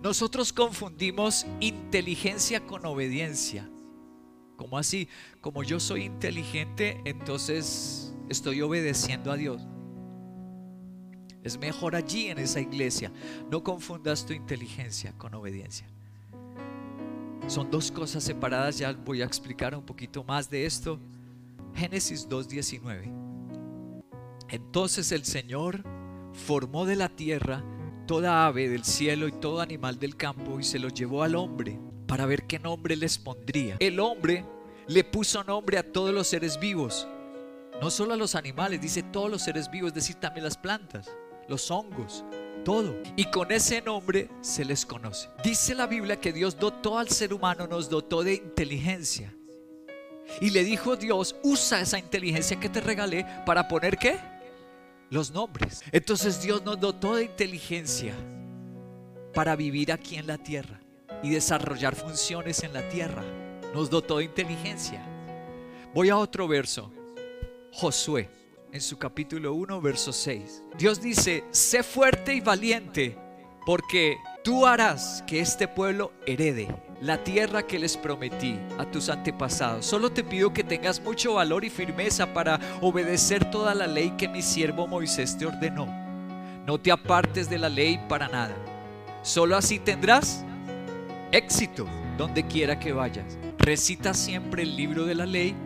Nosotros 0.03 0.53
confundimos 0.53 1.47
inteligencia 1.61 2.61
con 2.67 2.85
obediencia. 2.85 3.71
¿Cómo 4.57 4.79
así? 4.79 5.09
Como 5.41 5.63
yo 5.63 5.81
soy 5.81 6.05
inteligente, 6.05 7.01
entonces 7.05 8.04
estoy 8.29 8.63
obedeciendo 8.63 9.31
a 9.31 9.37
Dios. 9.37 9.63
Es 11.43 11.59
mejor 11.59 11.95
allí 11.95 12.29
en 12.29 12.39
esa 12.39 12.61
iglesia. 12.61 13.13
No 13.51 13.63
confundas 13.63 14.25
tu 14.25 14.33
inteligencia 14.33 15.13
con 15.19 15.35
obediencia. 15.35 15.87
Son 17.47 17.71
dos 17.71 17.93
cosas 17.93 18.25
separadas, 18.25 18.79
ya 18.79 18.93
voy 18.93 19.21
a 19.21 19.27
explicar 19.27 19.75
un 19.75 19.85
poquito 19.85 20.25
más 20.25 20.49
de 20.49 20.65
esto. 20.65 20.99
Génesis 21.75 22.27
2.19. 22.29 23.13
Entonces 24.49 25.13
el 25.13 25.25
Señor 25.25 25.85
formó 26.33 26.87
de 26.87 26.97
la 26.97 27.11
tierra 27.11 27.63
toda 28.07 28.47
ave 28.47 28.69
del 28.69 28.85
cielo 28.85 29.29
y 29.29 29.33
todo 29.33 29.61
animal 29.61 29.99
del 29.99 30.17
campo 30.17 30.59
y 30.61 30.65
se 30.65 30.79
los 30.79 30.95
llevó 30.95 31.23
al 31.23 31.35
hombre 31.35 31.79
para 32.07 32.25
ver 32.25 32.47
qué 32.47 32.59
nombre 32.59 32.97
les 32.97 33.19
pondría. 33.19 33.77
El 33.81 34.01
hombre 34.01 34.45
le 34.87 35.05
puso 35.05 35.45
nombre 35.45 35.77
a 35.77 35.93
todos 35.93 36.15
los 36.15 36.27
seres 36.27 36.59
vivos 36.59 37.07
no 37.81 37.91
solo 37.91 38.15
a 38.15 38.17
los 38.17 38.35
animales, 38.35 38.81
dice 38.81 39.03
todos 39.03 39.31
los 39.31 39.43
seres 39.43 39.71
vivos, 39.71 39.89
es 39.89 39.95
decir, 39.95 40.17
también 40.17 40.45
las 40.45 40.57
plantas, 40.57 41.11
los 41.49 41.71
hongos, 41.71 42.25
todo. 42.65 42.95
Y 43.17 43.27
con 43.27 43.53
ese 43.53 43.83
nombre 43.83 44.31
se 44.41 44.65
les 44.65 44.87
conoce. 44.87 45.29
Dice 45.43 45.75
la 45.75 45.87
Biblia 45.87 46.21
que 46.21 46.33
Dios 46.33 46.59
dotó 46.59 46.99
al 46.99 47.09
ser 47.09 47.33
humano, 47.33 47.67
nos 47.67 47.89
dotó 47.89 48.23
de 48.23 48.35
inteligencia. 48.35 49.35
Y 50.41 50.51
le 50.51 50.65
dijo 50.65 50.97
Dios, 50.97 51.37
usa 51.43 51.81
esa 51.81 51.99
inteligencia 51.99 52.59
que 52.59 52.69
te 52.69 52.81
regalé 52.81 53.27
para 53.45 53.69
poner 53.69 53.99
qué? 53.99 54.19
Los 55.11 55.31
nombres. 55.31 55.83
Entonces 55.93 56.41
Dios 56.43 56.63
nos 56.65 56.81
dotó 56.81 57.17
de 57.17 57.25
inteligencia 57.25 58.15
para 59.35 59.55
vivir 59.55 59.93
aquí 59.93 60.17
en 60.17 60.27
la 60.27 60.39
tierra 60.39 60.81
y 61.23 61.31
desarrollar 61.31 61.95
funciones 61.95 62.63
en 62.63 62.73
la 62.73 62.89
tierra. 62.89 63.23
Nos 63.75 63.91
dotó 63.91 64.19
de 64.19 64.25
inteligencia. 64.25 65.05
Voy 65.93 66.09
a 66.09 66.17
otro 66.17 66.49
verso. 66.49 66.91
Josué 67.77 68.31
en 68.73 68.81
su 68.81 68.99
capítulo 68.99 69.53
1, 69.55 69.81
verso 69.81 70.13
6. 70.13 70.63
Dios 70.79 71.01
dice, 71.01 71.43
sé 71.51 71.83
fuerte 71.83 72.33
y 72.33 72.41
valiente, 72.41 73.19
porque 73.67 74.17
tú 74.45 74.65
harás 74.65 75.25
que 75.27 75.41
este 75.41 75.67
pueblo 75.67 76.13
herede 76.25 76.69
la 77.01 77.25
tierra 77.25 77.67
que 77.67 77.81
les 77.81 77.97
prometí 77.97 78.57
a 78.79 78.89
tus 78.89 79.09
antepasados. 79.09 79.85
Solo 79.85 80.13
te 80.13 80.23
pido 80.23 80.53
que 80.53 80.63
tengas 80.63 81.01
mucho 81.01 81.35
valor 81.35 81.65
y 81.65 81.71
firmeza 81.71 82.33
para 82.33 82.61
obedecer 82.81 83.51
toda 83.51 83.75
la 83.75 83.89
ley 83.89 84.13
que 84.17 84.29
mi 84.29 84.41
siervo 84.41 84.87
Moisés 84.87 85.37
te 85.37 85.47
ordenó. 85.47 85.87
No 86.67 86.79
te 86.79 86.93
apartes 86.93 87.51
de 87.51 87.59
la 87.59 87.69
ley 87.69 88.01
para 88.09 88.29
nada. 88.29 88.55
Solo 89.23 89.57
así 89.57 89.81
tendrás 89.81 90.45
éxito 91.33 91.89
donde 92.17 92.47
quiera 92.47 92.79
que 92.79 92.93
vayas. 92.93 93.37
Recita 93.59 94.15
siempre 94.15 94.63
el 94.63 94.77
libro 94.77 95.05
de 95.07 95.17
la 95.17 95.27
ley, 95.27 95.57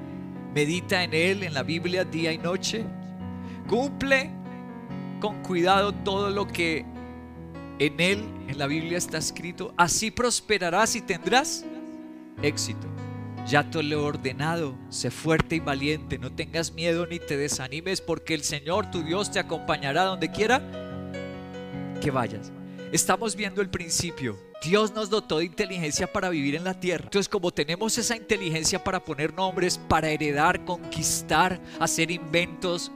medita 0.54 1.04
en 1.04 1.14
él, 1.14 1.42
en 1.42 1.54
la 1.54 1.62
Biblia, 1.62 2.04
día 2.04 2.32
y 2.32 2.38
noche. 2.38 2.84
Cumple 3.68 4.30
con 5.20 5.42
cuidado 5.42 5.92
todo 5.92 6.30
lo 6.30 6.46
que 6.46 6.84
en 7.78 8.00
él, 8.00 8.24
en 8.48 8.58
la 8.58 8.66
Biblia 8.66 8.98
está 8.98 9.18
escrito. 9.18 9.72
Así 9.76 10.10
prosperarás 10.10 10.96
y 10.96 11.00
tendrás 11.00 11.64
éxito. 12.42 12.86
Ya 13.46 13.68
te 13.70 13.82
lo 13.82 13.96
he 13.96 14.02
ordenado, 14.02 14.76
sé 14.90 15.10
fuerte 15.10 15.56
y 15.56 15.60
valiente, 15.60 16.18
no 16.18 16.30
tengas 16.32 16.72
miedo 16.72 17.06
ni 17.06 17.18
te 17.18 17.36
desanimes, 17.36 18.02
porque 18.02 18.34
el 18.34 18.42
Señor 18.42 18.90
tu 18.90 19.02
Dios 19.02 19.30
te 19.30 19.38
acompañará 19.38 20.04
donde 20.04 20.30
quiera 20.30 20.60
que 22.02 22.10
vayas. 22.10 22.52
Estamos 22.92 23.36
viendo 23.36 23.62
el 23.62 23.70
principio. 23.70 24.47
Dios 24.62 24.92
nos 24.92 25.08
dotó 25.08 25.38
de 25.38 25.44
inteligencia 25.44 26.12
para 26.12 26.30
vivir 26.30 26.56
en 26.56 26.64
la 26.64 26.74
tierra. 26.74 27.04
Entonces, 27.04 27.28
como 27.28 27.52
tenemos 27.52 27.96
esa 27.96 28.16
inteligencia 28.16 28.82
para 28.82 29.04
poner 29.04 29.32
nombres, 29.32 29.78
para 29.78 30.10
heredar, 30.10 30.64
conquistar, 30.64 31.60
hacer 31.78 32.10
inventos, 32.10 32.90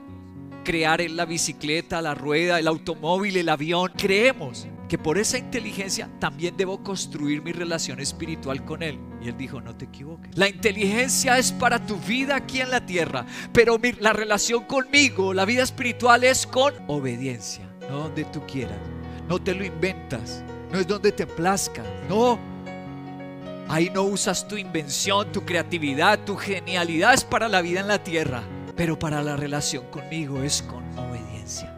crear 0.63 1.01
la 1.09 1.25
bicicleta, 1.25 2.01
la 2.01 2.15
rueda, 2.15 2.59
el 2.59 2.67
automóvil, 2.67 3.37
el 3.37 3.49
avión, 3.49 3.91
creemos 3.95 4.67
que 4.89 4.97
por 4.97 5.17
esa 5.17 5.37
inteligencia 5.37 6.09
también 6.19 6.55
debo 6.57 6.83
construir 6.83 7.41
mi 7.41 7.51
relación 7.51 7.99
espiritual 7.99 8.65
con 8.65 8.83
Él. 8.83 8.99
Y 9.21 9.29
Él 9.29 9.37
dijo, 9.37 9.61
no 9.61 9.75
te 9.75 9.85
equivoques. 9.85 10.37
La 10.37 10.49
inteligencia 10.49 11.37
es 11.37 11.51
para 11.53 11.85
tu 11.85 11.95
vida 11.97 12.35
aquí 12.35 12.59
en 12.59 12.71
la 12.71 12.85
tierra, 12.85 13.25
pero 13.53 13.79
la 13.99 14.11
relación 14.13 14.65
conmigo, 14.65 15.33
la 15.33 15.45
vida 15.45 15.63
espiritual 15.63 16.23
es 16.25 16.45
con 16.45 16.73
obediencia, 16.87 17.67
no 17.89 17.99
donde 17.99 18.25
tú 18.25 18.41
quieras. 18.45 18.77
No 19.29 19.41
te 19.41 19.55
lo 19.55 19.63
inventas, 19.63 20.43
no 20.73 20.79
es 20.79 20.87
donde 20.87 21.11
te 21.11 21.27
plazca, 21.27 21.83
no. 22.09 22.39
Ahí 23.69 23.91
no 23.93 24.01
usas 24.01 24.47
tu 24.47 24.57
invención, 24.57 25.31
tu 25.31 25.45
creatividad, 25.45 26.19
tu 26.25 26.35
genialidad 26.35 27.13
es 27.13 27.23
para 27.23 27.47
la 27.47 27.61
vida 27.61 27.79
en 27.79 27.87
la 27.87 28.03
tierra, 28.03 28.43
pero 28.75 28.97
para 28.97 29.21
la 29.21 29.37
relación 29.37 29.85
conmigo 29.91 30.41
es 30.41 30.63
con 30.63 30.83
obediencia. 30.97 31.71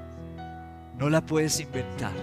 No 0.97 1.09
la 1.09 1.21
puedes 1.21 1.59
inventar 1.59 2.13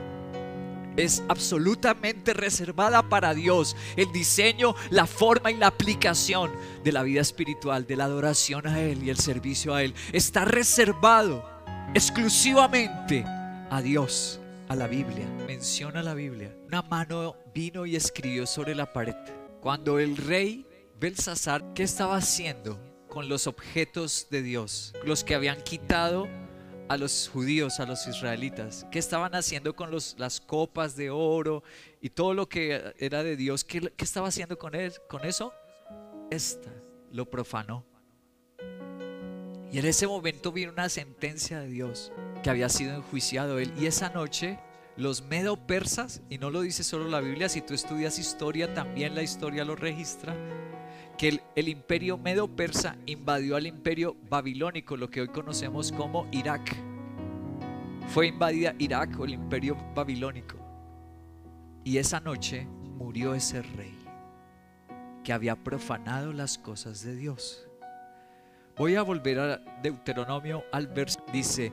es 0.97 1.23
absolutamente 1.29 2.35
reservada 2.35 3.03
para 3.03 3.33
Dios. 3.33 3.77
El 3.97 4.13
diseño, 4.13 4.75
la 4.91 5.07
forma 5.07 5.51
y 5.51 5.57
la 5.57 5.69
aplicación 5.69 6.51
de 6.85 6.93
la 6.93 7.03
vida 7.03 7.23
espiritual, 7.23 7.87
de 7.87 7.97
la 7.97 8.05
adoración 8.05 8.67
a 8.67 8.79
Él 8.81 9.03
y 9.03 9.09
el 9.09 9.19
servicio 9.19 9.75
a 9.75 9.83
Él, 9.83 9.95
está 10.13 10.45
reservado 10.45 11.49
exclusivamente 11.95 13.25
a 13.25 13.81
Dios, 13.83 14.42
a 14.73 14.77
la 14.77 14.89
Biblia. 14.89 15.27
Menciona 15.47 16.03
la 16.03 16.15
Biblia. 16.15 16.57
Una 16.67 16.81
mano 16.81 17.37
vino 17.55 17.85
y 17.85 17.95
escribió 17.95 18.47
sobre 18.47 18.75
la 18.75 18.91
pared. 18.91 19.15
Cuando 19.61 19.99
el 19.99 20.17
rey 20.17 20.67
Belsasar, 20.99 21.75
¿qué 21.75 21.83
estaba 21.83 22.17
haciendo 22.17 22.81
con 23.07 23.29
los 23.29 23.47
objetos 23.47 24.29
de 24.31 24.41
Dios? 24.41 24.95
Los 25.05 25.25
que 25.25 25.35
habían 25.35 25.61
quitado 25.61 26.27
a 26.89 26.97
los 26.97 27.29
judíos, 27.29 27.81
a 27.81 27.87
los 27.87 28.07
israelitas, 28.07 28.87
qué 28.91 28.99
estaban 28.99 29.35
haciendo 29.35 29.77
con 29.77 29.91
los, 29.91 30.15
las 30.19 30.41
copas 30.41 30.97
de 30.97 31.11
oro 31.11 31.63
y 32.01 32.09
todo 32.09 32.33
lo 32.33 32.49
que 32.49 32.95
era 32.99 33.23
de 33.23 33.37
Dios, 33.37 33.65
¿qué, 33.65 33.93
estaba 33.99 34.29
haciendo 34.29 34.59
con, 34.59 34.75
él, 34.75 34.95
con 35.07 35.27
eso? 35.27 35.53
Esta 36.31 36.73
lo 37.11 37.29
profanó. 37.29 37.85
Y 39.73 39.79
en 39.79 39.87
ese 39.87 40.07
momento 40.07 40.53
vino 40.53 40.71
una 40.71 40.91
sentencia 40.91 41.61
de 41.61 41.69
Dios 41.69 42.13
que 42.43 42.51
había 42.51 42.69
sido 42.69 42.95
enjuiciado 42.95 43.59
él. 43.59 43.73
Y 43.79 43.87
esa 43.87 44.11
noche 44.11 44.59
los 44.97 45.23
medo 45.23 45.67
persas, 45.67 46.21
y 46.29 46.37
no 46.37 46.51
lo 46.51 46.61
dice 46.61 46.85
solo 46.85 47.09
la 47.09 47.21
Biblia, 47.21 47.49
si 47.49 47.63
tú 47.63 47.73
estudias 47.73 48.19
historia, 48.19 48.75
también 48.75 49.15
la 49.15 49.23
historia 49.23 49.65
lo 49.65 49.75
registra, 49.75 50.37
que 51.17 51.41
el, 51.55 51.69
imperio 51.69 52.19
medo-persa 52.19 52.99
invadió 53.07 53.57
al 53.57 53.67
imperio 53.67 54.17
babilónico, 54.29 54.99
lo 54.99 55.09
que 55.09 55.23
hoy 55.23 55.29
conocemos 55.29 55.91
como 55.91 56.27
Irak. 56.33 56.77
Fue 58.09 58.27
invadida 58.27 58.75
Irak 58.79 59.19
o 59.19 59.25
el 59.25 59.33
imperio 59.33 59.77
babilónico. 59.95 60.59
Y 61.83 61.97
esa 61.97 62.21
noche 62.21 62.67
murió 62.99 63.35
ese 63.35 63.63
rey 63.63 63.99
que 65.25 65.33
había 65.33 65.57
profanado 65.57 66.33
las 66.35 66.59
cosas 66.59 67.03
de 67.03 67.17
Dios. 67.17 67.67
Voy 68.83 68.97
a 68.97 69.03
volver 69.03 69.39
a 69.39 69.59
Deuteronomio 69.81 70.65
al 70.73 70.89
verso. 70.89 71.25
Dice, 71.33 71.71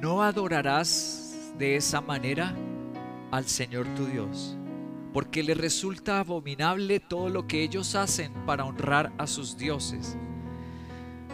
no 0.00 0.22
adorarás 0.22 1.52
de 1.58 1.74
esa 1.74 2.00
manera 2.00 2.54
al 3.32 3.48
Señor 3.48 3.88
tu 3.96 4.06
Dios 4.06 4.56
porque 5.12 5.42
le 5.42 5.54
resulta 5.54 6.20
abominable 6.20 7.00
todo 7.00 7.28
lo 7.28 7.48
que 7.48 7.64
ellos 7.64 7.96
hacen 7.96 8.32
para 8.46 8.64
honrar 8.64 9.10
a 9.18 9.26
sus 9.26 9.56
dioses. 9.56 10.16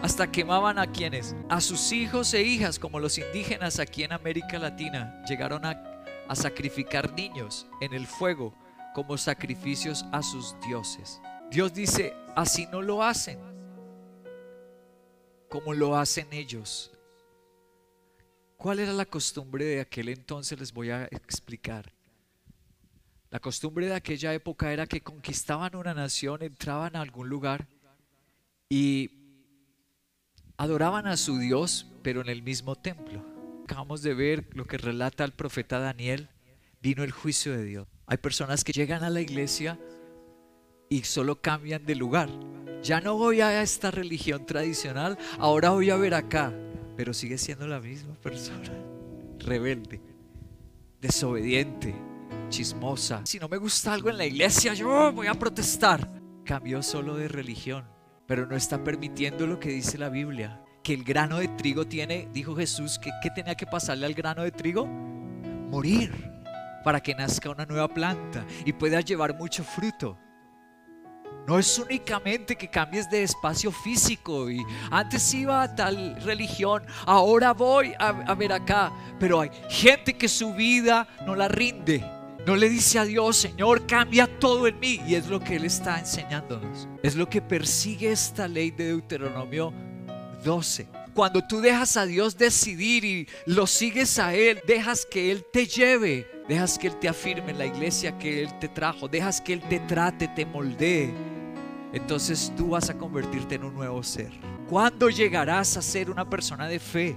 Hasta 0.00 0.32
quemaban 0.32 0.78
a 0.78 0.86
quienes, 0.86 1.36
a 1.50 1.60
sus 1.60 1.92
hijos 1.92 2.32
e 2.32 2.42
hijas, 2.42 2.78
como 2.78 2.98
los 2.98 3.18
indígenas 3.18 3.80
aquí 3.80 4.04
en 4.04 4.12
América 4.14 4.58
Latina, 4.58 5.22
llegaron 5.28 5.66
a, 5.66 5.82
a 6.28 6.34
sacrificar 6.34 7.12
niños 7.12 7.66
en 7.82 7.92
el 7.92 8.06
fuego 8.06 8.54
como 8.94 9.18
sacrificios 9.18 10.06
a 10.12 10.22
sus 10.22 10.56
dioses. 10.66 11.20
Dios 11.50 11.74
dice, 11.74 12.14
así 12.34 12.66
no 12.72 12.80
lo 12.80 13.02
hacen, 13.02 13.53
como 15.48 15.74
lo 15.74 15.96
hacen 15.96 16.32
ellos. 16.32 16.90
¿Cuál 18.56 18.78
era 18.78 18.92
la 18.92 19.04
costumbre 19.04 19.64
de 19.64 19.80
aquel 19.80 20.08
entonces? 20.08 20.58
Les 20.58 20.72
voy 20.72 20.90
a 20.90 21.04
explicar. 21.04 21.92
La 23.30 23.40
costumbre 23.40 23.86
de 23.86 23.94
aquella 23.94 24.32
época 24.32 24.72
era 24.72 24.86
que 24.86 25.00
conquistaban 25.00 25.74
una 25.74 25.92
nación, 25.92 26.42
entraban 26.42 26.94
a 26.96 27.00
algún 27.00 27.28
lugar 27.28 27.66
y 28.68 29.10
adoraban 30.56 31.06
a 31.06 31.16
su 31.16 31.38
Dios, 31.38 31.86
pero 32.02 32.20
en 32.20 32.28
el 32.28 32.42
mismo 32.42 32.76
templo. 32.76 33.24
Acabamos 33.64 34.02
de 34.02 34.14
ver 34.14 34.48
lo 34.54 34.66
que 34.66 34.78
relata 34.78 35.24
el 35.24 35.32
profeta 35.32 35.78
Daniel, 35.78 36.28
vino 36.80 37.02
el 37.02 37.10
juicio 37.10 37.56
de 37.56 37.64
Dios. 37.64 37.88
Hay 38.06 38.18
personas 38.18 38.62
que 38.62 38.72
llegan 38.72 39.02
a 39.02 39.10
la 39.10 39.20
iglesia 39.20 39.78
y 40.94 41.02
solo 41.02 41.40
cambian 41.40 41.84
de 41.84 41.96
lugar. 41.96 42.28
Ya 42.80 43.00
no 43.00 43.16
voy 43.16 43.40
a 43.40 43.62
esta 43.62 43.90
religión 43.90 44.46
tradicional, 44.46 45.18
ahora 45.38 45.70
voy 45.70 45.90
a 45.90 45.96
ver 45.96 46.14
acá, 46.14 46.52
pero 46.96 47.12
sigue 47.12 47.36
siendo 47.36 47.66
la 47.66 47.80
misma 47.80 48.14
persona, 48.22 48.70
rebelde, 49.40 50.00
desobediente, 51.00 51.96
chismosa. 52.48 53.22
Si 53.24 53.40
no 53.40 53.48
me 53.48 53.56
gusta 53.56 53.92
algo 53.92 54.08
en 54.08 54.18
la 54.18 54.26
iglesia, 54.26 54.72
yo 54.74 55.12
voy 55.12 55.26
a 55.26 55.34
protestar. 55.34 56.08
Cambió 56.44 56.80
solo 56.80 57.16
de 57.16 57.26
religión, 57.26 57.84
pero 58.28 58.46
no 58.46 58.54
está 58.54 58.84
permitiendo 58.84 59.48
lo 59.48 59.58
que 59.58 59.70
dice 59.70 59.98
la 59.98 60.10
Biblia. 60.10 60.60
Que 60.84 60.94
el 60.94 61.02
grano 61.02 61.38
de 61.38 61.48
trigo 61.48 61.88
tiene, 61.88 62.28
dijo 62.32 62.54
Jesús, 62.54 63.00
que 63.00 63.10
¿qué 63.20 63.30
tenía 63.30 63.56
que 63.56 63.66
pasarle 63.66 64.06
al 64.06 64.14
grano 64.14 64.44
de 64.44 64.52
trigo? 64.52 64.86
Morir 64.86 66.12
para 66.84 67.00
que 67.00 67.16
nazca 67.16 67.50
una 67.50 67.66
nueva 67.66 67.88
planta 67.88 68.46
y 68.64 68.74
pueda 68.74 69.00
llevar 69.00 69.34
mucho 69.36 69.64
fruto. 69.64 70.18
No 71.46 71.58
es 71.58 71.78
únicamente 71.78 72.56
que 72.56 72.68
cambies 72.68 73.10
de 73.10 73.22
espacio 73.22 73.70
físico 73.70 74.50
y 74.50 74.64
antes 74.90 75.34
iba 75.34 75.62
a 75.62 75.74
tal 75.74 76.20
religión, 76.22 76.82
ahora 77.04 77.52
voy 77.52 77.92
a, 77.98 78.08
a, 78.08 78.34
ver 78.34 78.52
acá, 78.52 78.90
pero 79.20 79.40
hay 79.40 79.50
gente 79.68 80.14
que 80.14 80.28
su 80.28 80.54
vida 80.54 81.06
no 81.26 81.34
la 81.34 81.48
rinde 81.48 82.02
no 82.46 82.56
le 82.56 82.68
dice 82.68 82.98
a 82.98 83.04
Dios, 83.04 83.36
Señor, 83.36 83.86
cambia 83.86 84.26
todo 84.38 84.66
en 84.66 84.78
mí. 84.78 85.00
Y 85.06 85.14
es 85.14 85.28
lo 85.28 85.40
que 85.40 85.56
Él 85.56 85.64
está 85.64 85.98
enseñándonos. 85.98 86.88
Es 87.02 87.14
lo 87.16 87.28
que 87.28 87.40
persigue 87.40 88.12
esta 88.12 88.46
ley 88.46 88.70
de 88.70 88.88
Deuteronomio 88.88 89.72
12. 90.44 90.86
Cuando 91.14 91.40
tú 91.46 91.60
dejas 91.60 91.96
a 91.96 92.04
Dios 92.04 92.36
decidir 92.36 93.04
y 93.04 93.28
lo 93.46 93.66
sigues 93.66 94.18
a 94.18 94.34
Él, 94.34 94.60
dejas 94.66 95.06
que 95.06 95.30
Él 95.30 95.44
te 95.52 95.66
lleve, 95.66 96.26
dejas 96.48 96.78
que 96.78 96.88
Él 96.88 96.96
te 96.98 97.08
afirme 97.08 97.52
en 97.52 97.58
la 97.58 97.66
iglesia 97.66 98.18
que 98.18 98.42
Él 98.42 98.58
te 98.58 98.68
trajo, 98.68 99.08
dejas 99.08 99.40
que 99.40 99.54
Él 99.54 99.62
te 99.62 99.78
trate, 99.80 100.28
te 100.28 100.44
moldee, 100.44 101.14
entonces 101.94 102.52
tú 102.56 102.70
vas 102.70 102.90
a 102.90 102.98
convertirte 102.98 103.54
en 103.54 103.62
un 103.62 103.74
nuevo 103.74 104.02
ser. 104.02 104.32
¿Cuándo 104.68 105.08
llegarás 105.10 105.76
a 105.76 105.82
ser 105.82 106.10
una 106.10 106.28
persona 106.28 106.66
de 106.66 106.80
fe, 106.80 107.16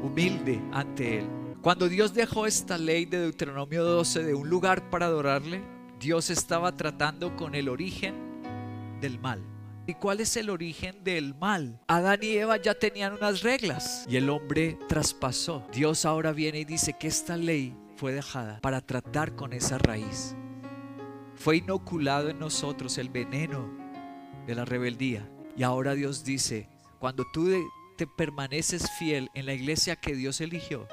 humilde 0.00 0.62
ante 0.72 1.18
Él? 1.18 1.28
Cuando 1.60 1.88
Dios 1.88 2.14
dejó 2.14 2.46
esta 2.46 2.78
ley 2.78 3.04
de 3.04 3.18
Deuteronomio 3.18 3.82
12 3.82 4.22
de 4.22 4.34
un 4.34 4.48
lugar 4.48 4.88
para 4.90 5.06
adorarle, 5.06 5.60
Dios 5.98 6.30
estaba 6.30 6.76
tratando 6.76 7.34
con 7.34 7.56
el 7.56 7.68
origen 7.68 8.14
del 9.00 9.18
mal. 9.18 9.42
¿Y 9.88 9.94
cuál 9.94 10.20
es 10.20 10.36
el 10.36 10.50
origen 10.50 11.02
del 11.02 11.34
mal? 11.34 11.80
Adán 11.88 12.20
y 12.22 12.28
Eva 12.28 12.58
ya 12.58 12.74
tenían 12.74 13.14
unas 13.14 13.42
reglas 13.42 14.06
y 14.08 14.16
el 14.16 14.30
hombre 14.30 14.78
traspasó. 14.88 15.66
Dios 15.72 16.04
ahora 16.04 16.30
viene 16.30 16.60
y 16.60 16.64
dice 16.64 16.94
que 16.96 17.08
esta 17.08 17.36
ley 17.36 17.74
fue 17.96 18.12
dejada 18.12 18.60
para 18.60 18.80
tratar 18.80 19.34
con 19.34 19.52
esa 19.52 19.78
raíz. 19.78 20.36
Fue 21.34 21.56
inoculado 21.56 22.28
en 22.28 22.38
nosotros 22.38 22.96
el 22.98 23.08
veneno 23.08 23.79
de 24.46 24.54
la 24.54 24.64
rebeldía. 24.64 25.28
Y 25.56 25.62
ahora 25.62 25.94
Dios 25.94 26.24
dice, 26.24 26.68
cuando 26.98 27.24
tú 27.32 27.50
te 27.96 28.06
permaneces 28.06 28.90
fiel 28.98 29.28
en 29.34 29.46
la 29.46 29.54
iglesia 29.54 29.96
que 29.96 30.14
Dios 30.14 30.40
eligió, 30.40 30.86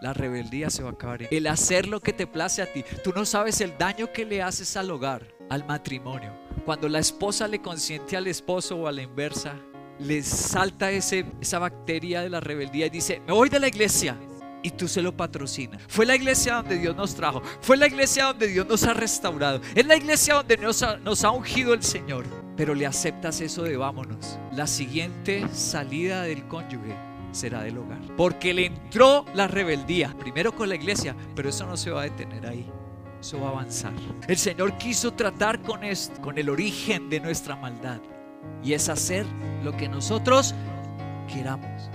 la 0.00 0.12
rebeldía 0.12 0.70
se 0.70 0.82
va 0.82 0.90
a 0.90 0.92
acabar. 0.92 1.26
El 1.30 1.46
hacer 1.46 1.88
lo 1.88 2.00
que 2.00 2.12
te 2.12 2.26
place 2.26 2.62
a 2.62 2.72
ti. 2.72 2.84
Tú 3.02 3.12
no 3.14 3.24
sabes 3.24 3.60
el 3.60 3.76
daño 3.76 4.12
que 4.12 4.24
le 4.24 4.42
haces 4.42 4.76
al 4.76 4.90
hogar, 4.90 5.26
al 5.50 5.66
matrimonio. 5.66 6.32
Cuando 6.64 6.88
la 6.88 7.00
esposa 7.00 7.48
le 7.48 7.60
consiente 7.60 8.16
al 8.16 8.26
esposo 8.26 8.76
o 8.76 8.86
a 8.86 8.92
la 8.92 9.02
inversa, 9.02 9.56
le 9.98 10.22
salta 10.22 10.90
ese, 10.90 11.24
esa 11.40 11.58
bacteria 11.58 12.20
de 12.20 12.30
la 12.30 12.40
rebeldía 12.40 12.86
y 12.86 12.90
dice, 12.90 13.20
me 13.26 13.32
voy 13.32 13.48
de 13.48 13.58
la 13.58 13.68
iglesia. 13.68 14.16
Y 14.62 14.70
tú 14.70 14.88
se 14.88 15.02
lo 15.02 15.16
patrocinas. 15.16 15.80
Fue 15.88 16.04
la 16.04 16.16
iglesia 16.16 16.56
donde 16.56 16.78
Dios 16.78 16.94
nos 16.94 17.14
trajo. 17.14 17.42
Fue 17.60 17.76
la 17.76 17.86
iglesia 17.86 18.26
donde 18.26 18.48
Dios 18.48 18.66
nos 18.66 18.84
ha 18.84 18.92
restaurado. 18.92 19.60
Es 19.74 19.86
la 19.86 19.96
iglesia 19.96 20.34
donde 20.34 20.56
nos 20.56 20.82
ha, 20.82 20.96
nos 20.96 21.24
ha 21.24 21.30
ungido 21.30 21.74
el 21.74 21.82
Señor. 21.82 22.24
Pero 22.58 22.74
le 22.74 22.86
aceptas 22.86 23.40
eso 23.40 23.62
de 23.62 23.76
vámonos. 23.76 24.36
La 24.50 24.66
siguiente 24.66 25.46
salida 25.52 26.22
del 26.22 26.48
cónyuge 26.48 26.92
será 27.30 27.62
del 27.62 27.78
hogar. 27.78 28.00
Porque 28.16 28.52
le 28.52 28.66
entró 28.66 29.24
la 29.32 29.46
rebeldía. 29.46 30.12
Primero 30.18 30.52
con 30.52 30.68
la 30.68 30.74
iglesia. 30.74 31.14
Pero 31.36 31.50
eso 31.50 31.66
no 31.66 31.76
se 31.76 31.92
va 31.92 32.00
a 32.00 32.04
detener 32.04 32.44
ahí. 32.48 32.68
Eso 33.20 33.40
va 33.40 33.46
a 33.46 33.50
avanzar. 33.52 33.92
El 34.26 34.36
Señor 34.36 34.76
quiso 34.76 35.12
tratar 35.12 35.62
con 35.62 35.82
con 36.20 36.36
el 36.36 36.50
origen 36.50 37.08
de 37.08 37.20
nuestra 37.20 37.54
maldad. 37.54 38.00
Y 38.64 38.72
es 38.72 38.88
hacer 38.88 39.24
lo 39.62 39.76
que 39.76 39.88
nosotros 39.88 40.52
queramos. 41.32 41.88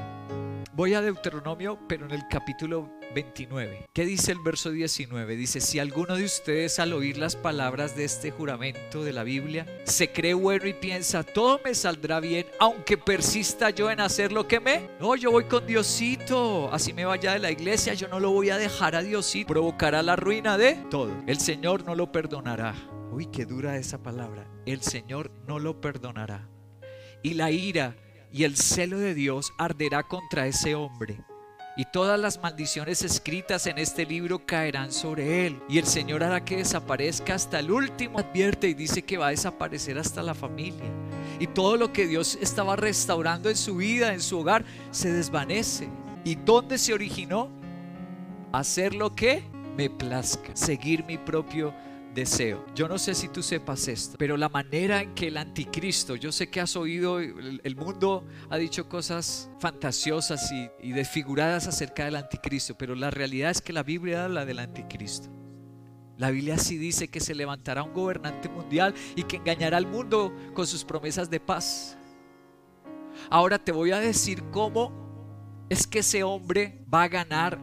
Voy 0.74 0.94
a 0.94 1.02
Deuteronomio, 1.02 1.78
pero 1.90 2.06
en 2.06 2.12
el 2.12 2.24
capítulo 2.30 2.90
29. 3.14 3.86
¿Qué 3.94 4.06
dice 4.06 4.32
el 4.32 4.40
verso 4.40 4.72
19? 4.72 5.36
Dice, 5.36 5.62
si 5.62 5.80
alguno 5.80 6.16
de 6.16 6.26
ustedes 6.26 6.80
al 6.80 6.94
oír 6.94 7.18
las 7.18 7.36
palabras 7.36 7.96
de 7.96 8.06
este 8.06 8.32
juramento 8.32 9.04
de 9.04 9.14
la 9.14 9.24
Biblia 9.24 9.66
se 9.86 10.12
cree 10.12 10.34
bueno 10.34 10.68
y 10.68 10.74
piensa, 10.74 11.24
todo 11.24 11.60
me 11.64 11.76
saldrá 11.76 12.20
bien, 12.20 12.46
aunque 12.60 12.98
persista 12.98 13.70
yo 13.70 13.92
en 13.92 14.00
hacer 14.00 14.32
lo 14.32 14.48
que 14.48 14.60
me... 14.60 14.90
No, 15.00 15.16
yo 15.16 15.32
voy 15.32 15.46
con 15.46 15.66
Diosito, 15.66 16.72
así 16.74 16.94
me 16.94 17.06
vaya 17.06 17.34
de 17.34 17.40
la 17.40 17.52
iglesia, 17.52 17.94
yo 17.94 18.08
no 18.08 18.20
lo 18.20 18.32
voy 18.32 18.50
a 18.50 18.58
dejar 18.58 18.96
a 18.96 19.02
Diosito, 19.02 19.48
provocará 19.48 20.02
la 20.04 20.16
ruina 20.16 20.58
de 20.58 20.76
todo. 20.90 21.12
El 21.28 21.40
Señor 21.40 21.84
no 21.86 21.96
lo 21.96 22.12
perdonará. 22.12 22.76
Uy, 23.12 23.28
qué 23.28 23.46
dura 23.46 23.78
esa 23.78 24.02
palabra. 24.02 24.48
El 24.66 24.82
Señor 24.82 25.32
no 25.48 25.60
lo 25.60 25.80
perdonará. 25.80 26.50
Y 27.22 27.36
la 27.36 27.52
ira 27.52 27.96
y 28.32 28.44
el 28.46 28.58
celo 28.58 28.98
de 28.98 29.14
Dios 29.14 29.54
arderá 29.60 30.04
contra 30.04 30.48
ese 30.48 30.74
hombre. 30.74 31.24
Y 31.76 31.86
todas 31.86 32.20
las 32.20 32.40
maldiciones 32.40 33.02
escritas 33.02 33.66
en 33.66 33.80
este 33.80 34.06
libro 34.06 34.46
caerán 34.46 34.92
sobre 34.92 35.48
él. 35.48 35.60
Y 35.68 35.80
el 35.80 35.88
Señor 35.88 36.24
hará 36.24 36.46
que 36.46 36.58
desaparezca 36.58 37.34
hasta 37.34 37.60
el 37.60 37.72
último. 37.72 38.20
Advierte 38.20 38.70
y 38.70 38.76
dice 38.76 39.02
que 39.02 39.18
va 39.18 39.28
a 39.28 39.32
desaparecer 39.32 39.98
hasta 39.98 40.22
la 40.22 40.36
familia. 40.36 40.86
Y 41.40 41.48
todo 41.48 41.76
lo 41.76 41.92
que 41.92 42.06
Dios 42.06 42.38
estaba 42.40 42.76
restaurando 42.76 43.50
en 43.50 43.58
su 43.58 43.78
vida, 43.78 44.14
en 44.14 44.22
su 44.22 44.40
hogar, 44.40 44.64
se 44.92 45.12
desvanece. 45.12 45.90
¿Y 46.24 46.36
dónde 46.36 46.78
se 46.78 46.94
originó? 46.94 47.50
Hacer 48.52 48.94
lo 48.94 49.16
que 49.16 49.44
me 49.76 49.90
plazca. 49.90 50.56
Seguir 50.56 51.04
mi 51.06 51.18
propio 51.18 51.74
deseo. 52.14 52.66
Yo 52.76 52.88
no 52.88 52.98
sé 52.98 53.14
si 53.14 53.28
tú 53.28 53.42
sepas 53.42 53.88
esto, 53.88 54.16
pero 54.18 54.38
la 54.38 54.50
manera 54.50 55.02
en 55.02 55.14
que 55.14 55.28
el 55.28 55.38
anticristo, 55.38 56.16
yo 56.16 56.32
sé 56.32 56.50
que 56.50 56.62
has 56.62 56.76
oído, 56.76 57.20
el, 57.20 57.76
mundo 57.76 58.26
ha 58.50 58.58
dicho 58.58 58.88
cosas 58.88 59.50
fantasiosas 59.60 60.52
y, 60.82 60.92
desfiguradas 60.92 61.68
acerca 61.68 62.06
del 62.06 62.16
anticristo, 62.16 62.76
pero 62.78 62.96
la 62.96 63.12
realidad 63.12 63.52
es 63.52 63.62
que 63.62 63.74
la 63.74 63.84
Biblia 63.84 64.26
habla 64.26 64.46
del 64.46 64.60
anticristo. 64.60 65.30
La 66.18 66.30
Biblia 66.30 66.58
sí 66.58 66.78
dice 66.78 67.08
que 67.08 67.20
se 67.20 67.34
levantará 67.34 67.82
un 67.82 67.94
gobernante 67.94 68.48
mundial 68.48 68.94
y 69.16 69.24
que 69.24 69.38
engañará 69.38 69.78
al 69.78 69.88
mundo 69.88 70.32
con 70.54 70.68
sus 70.68 70.84
promesas 70.86 71.30
de 71.30 71.40
paz. 71.40 71.98
Ahora 73.30 73.58
te 73.58 73.72
voy 73.72 73.92
a 73.92 74.00
decir 74.00 74.44
cómo 74.52 75.66
es 75.70 75.88
que 75.88 76.00
ese 76.00 76.24
hombre 76.24 76.80
va 76.94 77.04
a 77.04 77.08
ganar, 77.08 77.60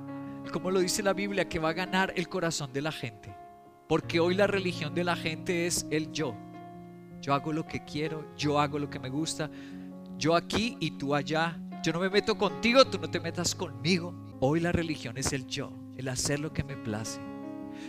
como 0.53 0.71
lo 0.71 0.81
dice 0.81 1.03
la 1.03 1.13
Biblia, 1.13 1.49
que 1.49 1.61
va 1.61 1.71
a 1.71 1.75
ganar 1.75 2.13
el 2.17 2.29
corazón 2.29 2.73
de 2.73 2.83
la 2.83 2.91
gente. 2.91 3.30
Porque 3.91 4.21
hoy 4.21 4.37
la 4.37 4.47
religión 4.47 4.95
de 4.95 5.03
la 5.03 5.17
gente 5.17 5.67
es 5.67 5.85
el 5.91 6.13
yo. 6.13 6.37
Yo 7.21 7.35
hago 7.35 7.53
lo 7.53 7.67
que 7.67 7.85
quiero, 7.85 8.25
yo 8.37 8.61
hago 8.61 8.79
lo 8.79 8.89
que 8.89 9.01
me 9.01 9.09
gusta, 9.09 9.51
yo 10.17 10.37
aquí 10.37 10.77
y 10.79 10.93
tú 10.93 11.13
allá. 11.13 11.61
Yo 11.83 11.93
no 11.93 11.99
me 11.99 12.09
meto 12.09 12.39
contigo, 12.39 12.85
tú 12.85 13.01
no 13.01 13.11
te 13.11 13.19
metas 13.19 13.53
conmigo. 13.53 14.15
Hoy 14.39 14.61
la 14.61 14.71
religión 14.71 15.19
es 15.19 15.33
el 15.33 15.45
yo, 15.49 15.73
el 15.97 16.07
hacer 16.07 16.39
lo 16.39 16.53
que 16.53 16.63
me 16.63 16.77
place. 16.77 17.21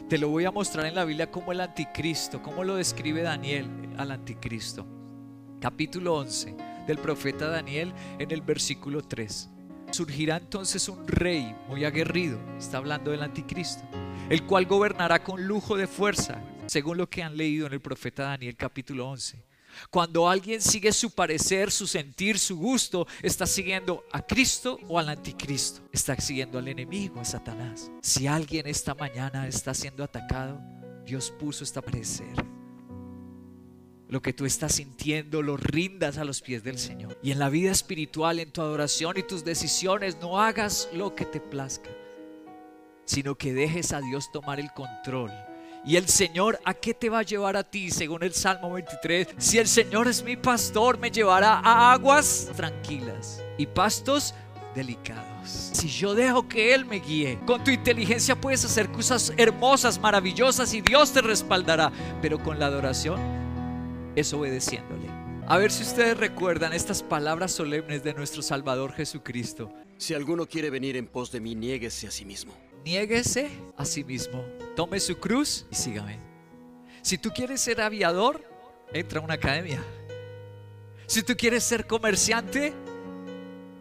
Te 0.09 0.17
lo 0.17 0.29
voy 0.29 0.45
a 0.45 0.51
mostrar 0.51 0.87
en 0.87 0.95
la 0.95 1.05
Biblia 1.05 1.29
como 1.29 1.51
el 1.51 1.61
anticristo, 1.61 2.41
como 2.41 2.63
lo 2.63 2.77
describe 2.77 3.21
Daniel 3.21 3.69
al 3.95 4.09
anticristo. 4.09 4.87
Capítulo 5.59 6.15
11 6.15 6.57
del 6.87 6.97
profeta 6.97 7.47
Daniel 7.47 7.93
en 8.17 8.31
el 8.31 8.41
versículo 8.41 9.03
3. 9.03 9.51
Surgirá 9.91 10.37
entonces 10.37 10.89
un 10.89 11.07
rey 11.07 11.55
muy 11.67 11.85
aguerrido, 11.85 12.39
está 12.57 12.77
hablando 12.77 13.11
del 13.11 13.21
anticristo 13.21 13.83
el 14.31 14.45
cual 14.45 14.65
gobernará 14.65 15.21
con 15.21 15.45
lujo 15.45 15.75
de 15.75 15.87
fuerza, 15.87 16.41
según 16.65 16.97
lo 16.97 17.09
que 17.09 17.21
han 17.21 17.35
leído 17.35 17.67
en 17.67 17.73
el 17.73 17.81
profeta 17.81 18.23
Daniel 18.23 18.55
capítulo 18.55 19.09
11. 19.09 19.43
Cuando 19.89 20.29
alguien 20.29 20.61
sigue 20.61 20.93
su 20.93 21.11
parecer, 21.11 21.69
su 21.69 21.85
sentir, 21.85 22.39
su 22.39 22.55
gusto, 22.55 23.05
está 23.21 23.45
siguiendo 23.45 24.05
a 24.09 24.25
Cristo 24.25 24.79
o 24.87 24.97
al 24.97 25.09
anticristo. 25.09 25.81
Está 25.91 26.15
siguiendo 26.15 26.59
al 26.59 26.69
enemigo, 26.69 27.19
a 27.19 27.25
Satanás. 27.25 27.91
Si 28.01 28.25
alguien 28.25 28.67
esta 28.67 28.95
mañana 28.95 29.49
está 29.49 29.73
siendo 29.73 30.01
atacado, 30.01 30.61
Dios 31.05 31.29
puso 31.37 31.65
esta 31.65 31.81
parecer. 31.81 32.33
Lo 34.07 34.21
que 34.21 34.31
tú 34.31 34.45
estás 34.45 34.75
sintiendo 34.75 35.41
lo 35.41 35.57
rindas 35.57 36.17
a 36.17 36.23
los 36.23 36.39
pies 36.41 36.63
del 36.63 36.79
Señor. 36.79 37.19
Y 37.21 37.31
en 37.31 37.39
la 37.39 37.49
vida 37.49 37.71
espiritual, 37.71 38.39
en 38.39 38.51
tu 38.51 38.61
adoración 38.61 39.17
y 39.17 39.23
tus 39.23 39.43
decisiones, 39.43 40.19
no 40.21 40.39
hagas 40.39 40.87
lo 40.93 41.15
que 41.15 41.25
te 41.25 41.41
plazca 41.41 41.89
sino 43.05 43.35
que 43.35 43.53
dejes 43.53 43.93
a 43.93 44.01
Dios 44.01 44.31
tomar 44.31 44.59
el 44.59 44.71
control. 44.71 45.31
Y 45.83 45.95
el 45.95 46.07
Señor, 46.07 46.59
¿a 46.63 46.75
qué 46.75 46.93
te 46.93 47.09
va 47.09 47.19
a 47.19 47.23
llevar 47.23 47.57
a 47.57 47.63
ti? 47.63 47.89
Según 47.89 48.23
el 48.23 48.33
Salmo 48.33 48.71
23, 48.71 49.29
si 49.37 49.57
el 49.57 49.67
Señor 49.67 50.07
es 50.07 50.23
mi 50.23 50.35
pastor, 50.35 50.99
me 50.99 51.09
llevará 51.09 51.59
a 51.59 51.91
aguas 51.93 52.51
tranquilas 52.55 53.43
y 53.57 53.65
pastos 53.65 54.35
delicados. 54.75 55.49
Si 55.73 55.87
yo 55.87 56.13
dejo 56.13 56.47
que 56.47 56.75
Él 56.75 56.85
me 56.85 56.99
guíe, 56.99 57.39
con 57.47 57.63
tu 57.63 57.71
inteligencia 57.71 58.39
puedes 58.39 58.63
hacer 58.63 58.91
cosas 58.91 59.33
hermosas, 59.37 59.99
maravillosas 59.99 60.71
y 60.75 60.81
Dios 60.81 61.13
te 61.13 61.21
respaldará. 61.21 61.91
Pero 62.21 62.41
con 62.43 62.59
la 62.59 62.67
adoración 62.67 63.19
es 64.15 64.31
obedeciéndole. 64.33 65.09
A 65.47 65.57
ver 65.57 65.71
si 65.71 65.81
ustedes 65.81 66.15
recuerdan 66.15 66.73
estas 66.73 67.01
palabras 67.01 67.51
solemnes 67.51 68.03
de 68.03 68.13
nuestro 68.13 68.43
Salvador 68.43 68.93
Jesucristo. 68.93 69.73
Si 69.97 70.13
alguno 70.13 70.45
quiere 70.45 70.69
venir 70.69 70.95
en 70.95 71.07
pos 71.07 71.31
de 71.31 71.41
mí, 71.41 71.55
niéguese 71.55 72.07
a 72.07 72.11
sí 72.11 72.23
mismo 72.23 72.53
niéguese 72.83 73.49
a 73.77 73.85
sí 73.85 74.03
mismo, 74.03 74.45
tome 74.75 74.99
su 74.99 75.17
cruz 75.17 75.65
y 75.71 75.75
sígame. 75.75 76.19
Si 77.01 77.17
tú 77.17 77.31
quieres 77.31 77.61
ser 77.61 77.81
aviador, 77.81 78.43
entra 78.93 79.19
a 79.19 79.23
una 79.23 79.35
academia. 79.35 79.83
Si 81.07 81.23
tú 81.23 81.35
quieres 81.35 81.63
ser 81.63 81.87
comerciante, 81.87 82.73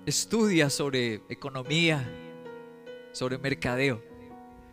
estudia 0.06 0.70
sobre 0.70 1.22
economía, 1.28 2.04
sobre 3.12 3.38
mercadeo. 3.38 4.02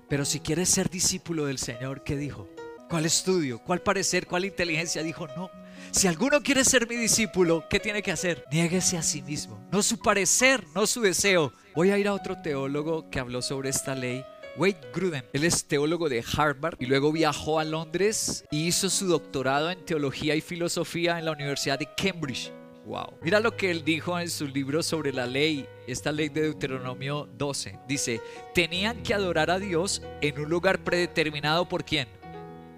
Pero 0.10 0.26
si 0.26 0.40
quieres 0.40 0.70
ser 0.70 0.90
discípulo 0.90 1.46
del 1.46 1.58
Señor, 1.58 2.04
¿qué 2.04 2.16
dijo? 2.16 2.48
¿Cuál 2.90 3.06
estudio? 3.06 3.60
¿Cuál 3.60 3.82
parecer? 3.82 4.28
¿Cuál 4.28 4.46
inteligencia? 4.46 5.04
Dijo, 5.04 5.28
no. 5.28 5.52
Si 5.92 6.08
alguno 6.08 6.42
quiere 6.42 6.64
ser 6.64 6.88
mi 6.88 6.96
discípulo, 6.96 7.66
¿qué 7.70 7.80
tiene 7.80 8.02
que 8.02 8.12
hacer? 8.12 8.46
Niéguese 8.52 8.98
a 8.98 9.02
sí 9.02 9.22
mismo. 9.22 9.60
No 9.72 9.82
su 9.82 9.98
parecer, 9.98 10.64
no 10.76 10.86
su 10.86 11.02
deseo, 11.02 11.54
Voy 11.78 11.92
a 11.92 12.00
ir 12.00 12.08
a 12.08 12.16
otro 12.16 12.36
teólogo 12.36 13.08
que 13.12 13.20
habló 13.20 13.40
sobre 13.44 13.70
esta 13.70 13.94
ley. 13.94 14.26
Wade 14.58 14.82
Gruden, 14.92 15.24
él 15.32 15.44
es 15.44 15.68
teólogo 15.68 16.10
de 16.10 16.26
Harvard 16.36 16.76
y 16.80 16.88
luego 16.88 17.12
viajó 17.12 17.60
a 17.60 17.64
Londres 17.64 18.44
y 18.50 18.66
hizo 18.66 18.90
su 18.90 19.06
doctorado 19.06 19.70
en 19.70 19.86
teología 19.86 20.36
y 20.36 20.42
filosofía 20.42 21.20
en 21.20 21.26
la 21.26 21.34
Universidad 21.34 21.78
de 21.78 21.88
Cambridge. 21.96 22.52
Wow. 22.88 23.20
Mira 23.22 23.40
lo 23.40 23.56
que 23.56 23.70
él 23.70 23.86
dijo 23.86 24.20
en 24.20 24.28
su 24.28 24.48
libro 24.48 24.82
sobre 24.82 25.14
la 25.14 25.28
ley, 25.28 25.68
esta 25.86 26.12
ley 26.12 26.30
de 26.30 26.42
Deuteronomio 26.42 27.30
12. 27.38 27.78
Dice, 27.88 28.22
tenían 28.56 29.04
que 29.04 29.14
adorar 29.14 29.52
a 29.52 29.60
Dios 29.60 30.02
en 30.22 30.40
un 30.40 30.50
lugar 30.50 30.84
predeterminado 30.84 31.70
por 31.70 31.86
quién? 31.86 32.08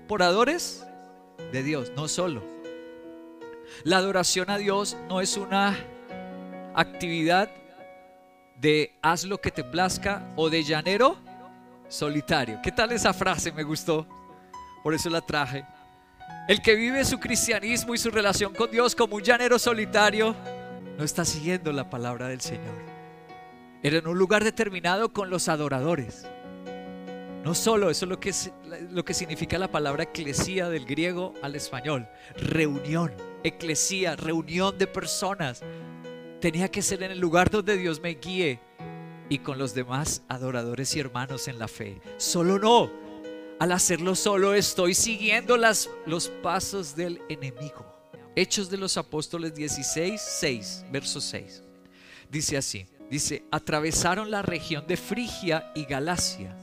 Por 0.10 0.24
adores 0.24 0.86
de 1.54 1.64
Dios, 1.64 1.94
no 1.96 2.10
solo. 2.10 2.44
La 3.84 3.98
adoración 3.98 4.50
a 4.50 4.58
Dios 4.58 4.98
no 5.08 5.22
es 5.22 5.38
una 5.38 5.78
actividad 6.76 7.50
de 8.60 8.94
haz 9.02 9.24
lo 9.24 9.40
que 9.40 9.52
te 9.52 9.64
plazca 9.64 10.32
o 10.36 10.50
de 10.50 10.64
llanero 10.64 11.18
solitario. 11.88 12.60
¿Qué 12.62 12.72
tal 12.72 12.92
esa 12.92 13.14
frase? 13.14 13.52
Me 13.52 13.64
gustó. 13.64 14.08
Por 14.84 14.94
eso 14.94 15.10
la 15.10 15.22
traje. 15.22 15.66
El 16.48 16.62
que 16.62 16.76
vive 16.76 17.04
su 17.06 17.20
cristianismo 17.20 17.94
y 17.94 17.98
su 17.98 18.10
relación 18.10 18.54
con 18.54 18.72
Dios 18.72 18.96
como 18.96 19.16
un 19.16 19.24
llanero 19.24 19.60
solitario 19.60 20.36
no 20.98 21.04
está 21.04 21.26
siguiendo 21.26 21.72
la 21.72 21.90
palabra 21.90 22.28
del 22.28 22.42
Señor. 22.42 22.76
Era 23.82 23.98
en 23.98 24.08
un 24.08 24.18
lugar 24.18 24.44
determinado 24.44 25.14
con 25.14 25.30
los 25.30 25.48
adoradores. 25.48 26.28
No 27.44 27.56
solo, 27.56 27.90
eso 27.90 28.06
es 28.06 28.10
lo 28.10 28.20
que, 28.20 28.34
lo 28.92 29.06
que 29.06 29.14
significa 29.14 29.58
la 29.58 29.70
palabra 29.70 30.04
eclesía 30.04 30.70
del 30.70 30.86
griego 30.86 31.34
al 31.42 31.56
español. 31.56 32.10
Reunión, 32.36 33.14
eclesía, 33.44 34.16
reunión 34.16 34.78
de 34.78 34.88
personas 34.88 35.62
tenía 36.40 36.70
que 36.70 36.82
ser 36.82 37.04
en 37.04 37.12
el 37.12 37.20
lugar 37.20 37.50
donde 37.50 37.78
Dios 37.78 38.00
me 38.00 38.16
guíe. 38.16 38.60
y 39.32 39.38
con 39.40 39.60
los 39.60 39.76
demás 39.76 40.24
adoradores 40.28 40.96
y 40.96 41.00
hermanos 41.00 41.48
en 41.48 41.60
la 41.60 41.68
fe. 41.68 42.02
Solo 42.18 42.58
no. 42.58 42.92
Al 43.60 43.72
hacerlo 43.74 44.16
solo 44.16 44.56
estoy 44.56 44.96
siguiendo 44.96 45.56
las, 45.56 45.88
los 46.08 46.30
pasos 46.30 46.96
del 46.96 47.22
enemigo. 47.30 47.86
Hechos 48.36 48.72
de 48.72 48.78
los 48.78 48.98
Apóstoles 48.98 49.54
16, 49.54 50.20
6, 50.20 50.86
verso 50.92 51.22
6. 51.22 51.62
Dice 52.32 52.58
así, 52.58 52.88
dice, 53.12 53.44
atravesaron 53.52 54.32
la 54.32 54.42
región 54.42 54.88
de 54.88 54.98
Frigia 54.98 55.72
y 55.76 55.86
Galacia, 55.86 56.58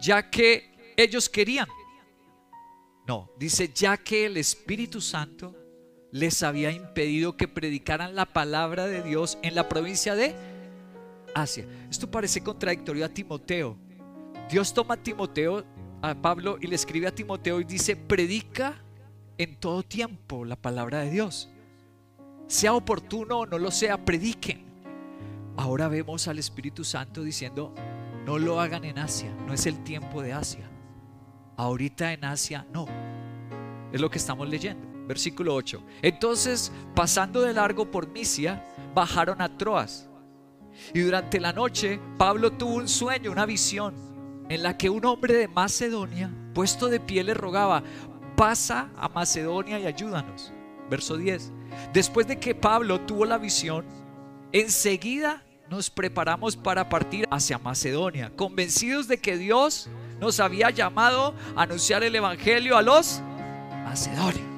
ya 0.00 0.28
que 0.28 0.94
ellos 0.96 1.28
querían. 1.28 1.68
No, 3.06 3.30
dice, 3.38 3.70
ya 3.72 3.96
que 3.98 4.26
el 4.26 4.36
Espíritu 4.36 5.00
Santo 5.00 5.54
les 6.14 6.44
había 6.44 6.70
impedido 6.70 7.36
que 7.36 7.48
predicaran 7.48 8.14
la 8.14 8.24
palabra 8.24 8.86
de 8.86 9.02
Dios 9.02 9.36
en 9.42 9.56
la 9.56 9.68
provincia 9.68 10.14
de 10.14 10.36
Asia. 11.34 11.66
Esto 11.90 12.08
parece 12.08 12.40
contradictorio 12.40 13.04
a 13.04 13.08
Timoteo. 13.08 13.76
Dios 14.48 14.72
toma 14.72 14.94
a 14.94 14.96
Timoteo, 14.96 15.64
a 16.02 16.14
Pablo, 16.14 16.56
y 16.60 16.68
le 16.68 16.76
escribe 16.76 17.08
a 17.08 17.14
Timoteo 17.14 17.60
y 17.60 17.64
dice, 17.64 17.96
predica 17.96 18.80
en 19.38 19.56
todo 19.56 19.82
tiempo 19.82 20.44
la 20.44 20.54
palabra 20.54 21.00
de 21.00 21.10
Dios. 21.10 21.50
Sea 22.46 22.74
oportuno 22.74 23.40
o 23.40 23.46
no 23.46 23.58
lo 23.58 23.72
sea, 23.72 24.04
prediquen. 24.04 24.64
Ahora 25.56 25.88
vemos 25.88 26.28
al 26.28 26.38
Espíritu 26.38 26.84
Santo 26.84 27.24
diciendo, 27.24 27.74
no 28.24 28.38
lo 28.38 28.60
hagan 28.60 28.84
en 28.84 29.00
Asia, 29.00 29.34
no 29.48 29.52
es 29.52 29.66
el 29.66 29.82
tiempo 29.82 30.22
de 30.22 30.32
Asia. 30.32 30.70
Ahorita 31.56 32.12
en 32.12 32.24
Asia 32.24 32.64
no. 32.72 32.86
Es 33.92 34.00
lo 34.00 34.08
que 34.10 34.18
estamos 34.18 34.48
leyendo. 34.48 34.93
Versículo 35.06 35.54
8. 35.54 35.82
Entonces, 36.02 36.72
pasando 36.94 37.42
de 37.42 37.52
largo 37.52 37.90
por 37.90 38.08
Misia, 38.08 38.64
bajaron 38.94 39.40
a 39.42 39.56
Troas. 39.56 40.08
Y 40.92 41.00
durante 41.00 41.40
la 41.40 41.52
noche, 41.52 42.00
Pablo 42.18 42.52
tuvo 42.52 42.76
un 42.76 42.88
sueño, 42.88 43.30
una 43.30 43.46
visión, 43.46 43.94
en 44.48 44.62
la 44.62 44.76
que 44.76 44.90
un 44.90 45.04
hombre 45.04 45.34
de 45.34 45.48
Macedonia, 45.48 46.30
puesto 46.54 46.88
de 46.88 47.00
pie, 47.00 47.24
le 47.24 47.34
rogaba, 47.34 47.82
pasa 48.36 48.90
a 48.96 49.08
Macedonia 49.08 49.78
y 49.78 49.86
ayúdanos. 49.86 50.52
Verso 50.90 51.16
10. 51.16 51.52
Después 51.92 52.26
de 52.26 52.38
que 52.38 52.54
Pablo 52.54 53.00
tuvo 53.00 53.24
la 53.24 53.38
visión, 53.38 53.84
enseguida 54.52 55.42
nos 55.70 55.90
preparamos 55.90 56.56
para 56.56 56.88
partir 56.88 57.26
hacia 57.30 57.58
Macedonia, 57.58 58.30
convencidos 58.36 59.08
de 59.08 59.18
que 59.18 59.36
Dios 59.38 59.88
nos 60.20 60.40
había 60.40 60.70
llamado 60.70 61.34
a 61.56 61.62
anunciar 61.62 62.04
el 62.04 62.14
Evangelio 62.14 62.76
a 62.76 62.82
los 62.82 63.22
macedonios. 63.84 64.53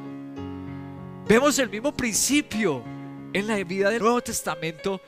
Vemos 1.29 1.59
el 1.59 1.69
mismo 1.69 1.93
principio 1.93 2.85
en 3.33 3.49
la 3.49 3.57
vida 3.65 3.91
del 3.91 4.01
Nuevo 4.01 4.21
Testamento. 4.21 5.01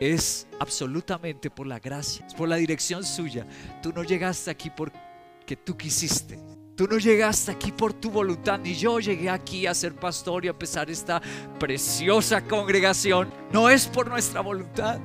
Es 0.00 0.48
absolutamente 0.58 1.50
por 1.50 1.68
la 1.68 1.78
gracia, 1.78 2.26
es 2.26 2.34
por 2.34 2.48
la 2.48 2.56
dirección 2.56 3.04
suya. 3.04 3.46
Tú 3.80 3.92
no 3.92 4.02
llegaste 4.02 4.50
aquí 4.50 4.70
porque 4.70 5.56
tú 5.56 5.76
quisiste. 5.76 6.40
Tú 6.74 6.88
no 6.88 6.98
llegaste 6.98 7.52
aquí 7.52 7.70
por 7.70 7.92
tu 7.92 8.10
voluntad, 8.10 8.58
ni 8.58 8.74
yo 8.74 8.98
llegué 8.98 9.30
aquí 9.30 9.68
a 9.68 9.74
ser 9.74 9.94
pastor 9.94 10.44
y 10.44 10.48
a 10.48 10.50
empezar 10.50 10.90
esta 10.90 11.22
preciosa 11.60 12.42
congregación. 12.42 13.32
No 13.52 13.70
es 13.70 13.86
por 13.86 14.08
nuestra 14.08 14.40
voluntad. 14.40 14.98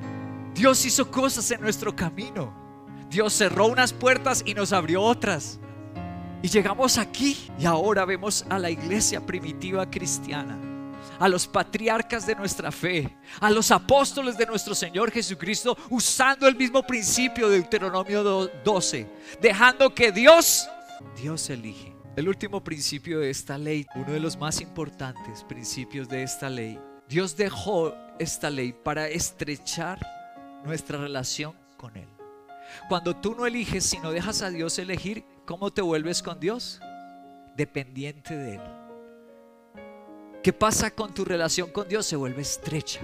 Dios 0.54 0.84
hizo 0.84 1.08
cosas 1.08 1.48
en 1.52 1.60
nuestro 1.60 1.94
camino. 1.94 2.52
Dios 3.08 3.32
cerró 3.32 3.66
unas 3.66 3.92
puertas 3.92 4.42
y 4.44 4.54
nos 4.54 4.72
abrió 4.72 5.02
otras. 5.02 5.60
Y 6.40 6.48
llegamos 6.48 6.98
aquí 6.98 7.36
y 7.58 7.66
ahora 7.66 8.04
vemos 8.04 8.44
a 8.48 8.58
la 8.58 8.70
iglesia 8.70 9.24
primitiva 9.24 9.90
cristiana, 9.90 10.56
a 11.18 11.28
los 11.28 11.48
patriarcas 11.48 12.26
de 12.26 12.36
nuestra 12.36 12.70
fe, 12.70 13.16
a 13.40 13.50
los 13.50 13.72
apóstoles 13.72 14.38
de 14.38 14.46
nuestro 14.46 14.72
Señor 14.72 15.10
Jesucristo 15.10 15.76
usando 15.90 16.46
el 16.46 16.54
mismo 16.54 16.84
principio 16.84 17.48
de 17.48 17.56
Deuteronomio 17.56 18.22
12, 18.22 19.10
dejando 19.40 19.92
que 19.92 20.12
Dios, 20.12 20.68
Dios 21.20 21.50
elige. 21.50 21.92
El 22.14 22.28
último 22.28 22.62
principio 22.62 23.18
de 23.20 23.30
esta 23.30 23.58
ley, 23.58 23.86
uno 23.96 24.12
de 24.12 24.20
los 24.20 24.36
más 24.36 24.60
importantes 24.60 25.44
principios 25.44 26.08
de 26.08 26.22
esta 26.22 26.48
ley, 26.48 26.78
Dios 27.08 27.36
dejó 27.36 27.94
esta 28.20 28.48
ley 28.48 28.72
para 28.72 29.08
estrechar 29.08 29.98
nuestra 30.64 30.98
relación 30.98 31.54
con 31.76 31.96
Él. 31.96 32.08
Cuando 32.88 33.16
tú 33.16 33.34
no 33.34 33.46
eliges, 33.46 33.84
sino 33.84 34.12
dejas 34.12 34.42
a 34.42 34.50
Dios 34.50 34.78
elegir, 34.78 35.24
¿cómo 35.48 35.72
te 35.72 35.80
vuelves 35.80 36.22
con 36.22 36.38
Dios? 36.38 36.78
Dependiente 37.56 38.36
de 38.36 38.56
Él. 38.56 38.60
¿Qué 40.42 40.52
pasa 40.52 40.90
con 40.90 41.14
tu 41.14 41.24
relación 41.24 41.70
con 41.70 41.88
Dios? 41.88 42.04
Se 42.04 42.16
vuelve 42.16 42.42
estrecha. 42.42 43.00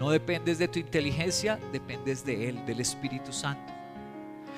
No 0.00 0.10
dependes 0.10 0.58
de 0.58 0.66
tu 0.66 0.80
inteligencia, 0.80 1.60
dependes 1.70 2.26
de 2.26 2.48
Él, 2.48 2.66
del 2.66 2.80
Espíritu 2.80 3.32
Santo. 3.32 3.72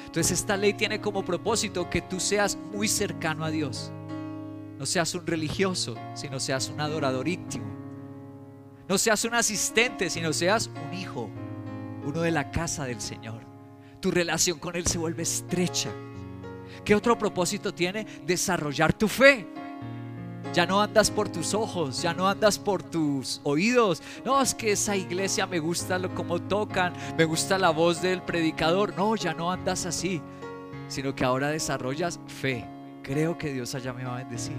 Entonces 0.06 0.40
esta 0.40 0.56
ley 0.56 0.72
tiene 0.72 0.98
como 0.98 1.22
propósito 1.22 1.90
que 1.90 2.00
tú 2.00 2.18
seas 2.18 2.56
muy 2.56 2.88
cercano 2.88 3.44
a 3.44 3.50
Dios. 3.50 3.92
No 4.78 4.86
seas 4.86 5.14
un 5.14 5.26
religioso, 5.26 5.96
sino 6.14 6.40
seas 6.40 6.70
un 6.70 6.80
adorador 6.80 7.28
íntimo. 7.28 7.66
No 8.88 8.96
seas 8.96 9.22
un 9.26 9.34
asistente, 9.34 10.08
sino 10.08 10.32
seas 10.32 10.68
un 10.68 10.94
hijo, 10.94 11.28
uno 12.06 12.22
de 12.22 12.30
la 12.30 12.50
casa 12.50 12.86
del 12.86 13.02
Señor. 13.02 13.42
Tu 14.00 14.10
relación 14.10 14.58
con 14.58 14.76
Él 14.76 14.86
se 14.86 14.96
vuelve 14.96 15.24
estrecha. 15.24 15.90
¿Qué 16.84 16.94
otro 16.94 17.18
propósito 17.18 17.72
tiene? 17.72 18.06
Desarrollar 18.24 18.92
tu 18.92 19.08
fe. 19.08 19.46
Ya 20.52 20.64
no 20.64 20.80
andas 20.80 21.10
por 21.10 21.28
tus 21.28 21.52
ojos, 21.54 22.00
ya 22.00 22.14
no 22.14 22.28
andas 22.28 22.58
por 22.58 22.82
tus 22.82 23.40
oídos. 23.44 24.02
No, 24.24 24.40
es 24.40 24.54
que 24.54 24.72
esa 24.72 24.96
iglesia 24.96 25.46
me 25.46 25.58
gusta 25.58 25.98
lo 25.98 26.14
como 26.14 26.40
tocan, 26.40 26.94
me 27.18 27.24
gusta 27.24 27.58
la 27.58 27.70
voz 27.70 28.00
del 28.00 28.22
predicador. 28.22 28.94
No, 28.96 29.16
ya 29.16 29.34
no 29.34 29.50
andas 29.50 29.84
así, 29.84 30.22
sino 30.88 31.14
que 31.14 31.24
ahora 31.24 31.48
desarrollas 31.48 32.20
fe. 32.26 32.64
Creo 33.02 33.36
que 33.36 33.52
Dios 33.52 33.74
allá 33.74 33.92
me 33.92 34.04
va 34.04 34.14
a 34.14 34.18
bendecir. 34.18 34.56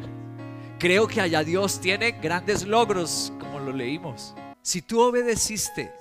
Creo 0.78 1.08
que 1.08 1.22
allá 1.22 1.43
Dios 1.43 1.80
tiene 1.80 2.12
grandes 2.12 2.67
logros, 2.67 3.34
como 3.39 3.60
lo 3.60 3.74
leímos. 3.74 4.36
Si 4.62 4.84
tú 4.84 5.02
obedeciste, 5.02 5.91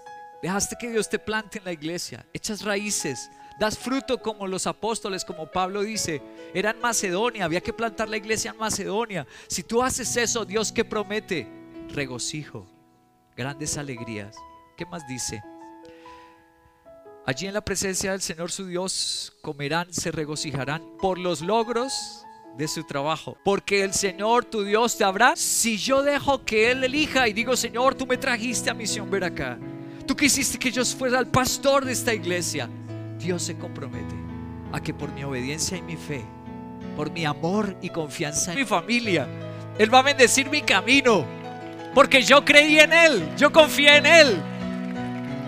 dejaste 0.42 0.76
que 0.78 0.90
Dios 0.90 1.08
te 1.08 1.18
plante 1.18 1.58
en 1.58 1.64
la 1.64 1.72
iglesia, 1.72 2.26
echas 2.34 2.62
raíces, 2.62 3.30
das 3.58 3.78
fruto 3.78 4.18
como 4.18 4.46
los 4.46 4.66
apóstoles, 4.66 5.24
como 5.24 5.50
Pablo 5.50 5.82
dice, 5.82 6.22
era 6.52 6.70
en 6.70 6.80
Macedonia, 6.80 7.44
había 7.44 7.60
que 7.60 7.72
plantar 7.72 8.08
la 8.08 8.16
iglesia 8.16 8.50
en 8.50 8.58
Macedonia. 8.58 9.26
Si 9.48 9.62
tú 9.62 9.82
haces 9.82 10.16
eso, 10.16 10.44
Dios 10.44 10.72
que 10.72 10.84
promete 10.84 11.48
regocijo, 11.88 12.66
grandes 13.36 13.76
alegrías. 13.76 14.36
¿Qué 14.76 14.84
más 14.84 15.06
dice? 15.06 15.42
Allí 17.24 17.46
en 17.46 17.54
la 17.54 17.64
presencia 17.64 18.12
del 18.12 18.20
Señor 18.20 18.52
su 18.52 18.66
Dios 18.66 19.32
comerán, 19.42 19.92
se 19.92 20.12
regocijarán 20.12 20.82
por 20.98 21.18
los 21.18 21.40
logros 21.40 22.24
de 22.56 22.68
su 22.68 22.84
trabajo. 22.84 23.36
Porque 23.44 23.82
el 23.82 23.92
Señor 23.92 24.44
tu 24.44 24.62
Dios 24.62 24.96
te 24.96 25.04
habrá. 25.04 25.34
Si 25.34 25.76
yo 25.76 26.02
dejo 26.02 26.44
que 26.44 26.70
Él 26.70 26.84
elija 26.84 27.26
y 27.26 27.32
digo, 27.32 27.56
Señor, 27.56 27.94
tú 27.94 28.06
me 28.06 28.16
trajiste 28.16 28.70
a 28.70 28.74
misión 28.74 29.10
ver 29.10 29.24
acá. 29.24 29.58
Tú 30.06 30.14
quisiste 30.14 30.58
que 30.58 30.70
yo 30.70 30.84
fuera 30.84 31.18
el 31.18 31.26
pastor 31.26 31.84
de 31.84 31.92
esta 31.92 32.14
iglesia. 32.14 32.70
Dios 33.18 33.42
se 33.42 33.56
compromete 33.56 34.14
a 34.72 34.80
que 34.80 34.92
por 34.94 35.12
mi 35.12 35.24
obediencia 35.24 35.76
y 35.76 35.82
mi 35.82 35.96
fe, 35.96 36.24
por 36.96 37.10
mi 37.10 37.24
amor 37.24 37.76
y 37.80 37.90
confianza 37.90 38.52
en 38.52 38.58
mi 38.58 38.64
familia, 38.64 39.26
Él 39.78 39.92
va 39.92 40.00
a 40.00 40.02
bendecir 40.02 40.50
mi 40.50 40.62
camino. 40.62 41.24
Porque 41.94 42.22
yo 42.22 42.44
creí 42.44 42.78
en 42.78 42.92
Él, 42.92 43.28
yo 43.36 43.52
confié 43.52 43.96
en 43.96 44.06
Él. 44.06 44.36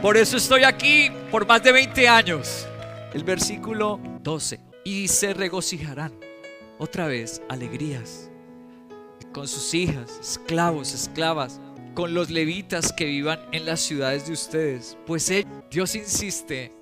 Por 0.01 0.17
eso 0.17 0.37
estoy 0.37 0.65
aquí 0.65 1.11
por 1.31 1.47
más 1.47 1.63
de 1.63 1.73
20 1.73 2.09
años. 2.09 2.67
El 3.13 3.25
versículo 3.25 4.01
12. 4.23 4.61
Y 4.85 5.09
se 5.09 5.35
regocijarán 5.35 6.13
otra 6.79 7.07
vez 7.07 7.43
alegrías 7.49 8.31
con 9.33 9.47
sus 9.47 9.75
hijas, 9.75 10.19
esclavos, 10.21 10.95
esclavas, 10.95 11.61
con 11.95 12.15
los 12.15 12.31
levitas 12.31 12.93
que 12.93 13.05
vivan 13.05 13.41
en 13.53 13.67
las 13.67 13.81
ciudades 13.81 14.27
de 14.27 14.33
ustedes. 14.33 14.97
Pues 15.07 15.31
Dios 15.71 15.95
insiste 15.95 16.73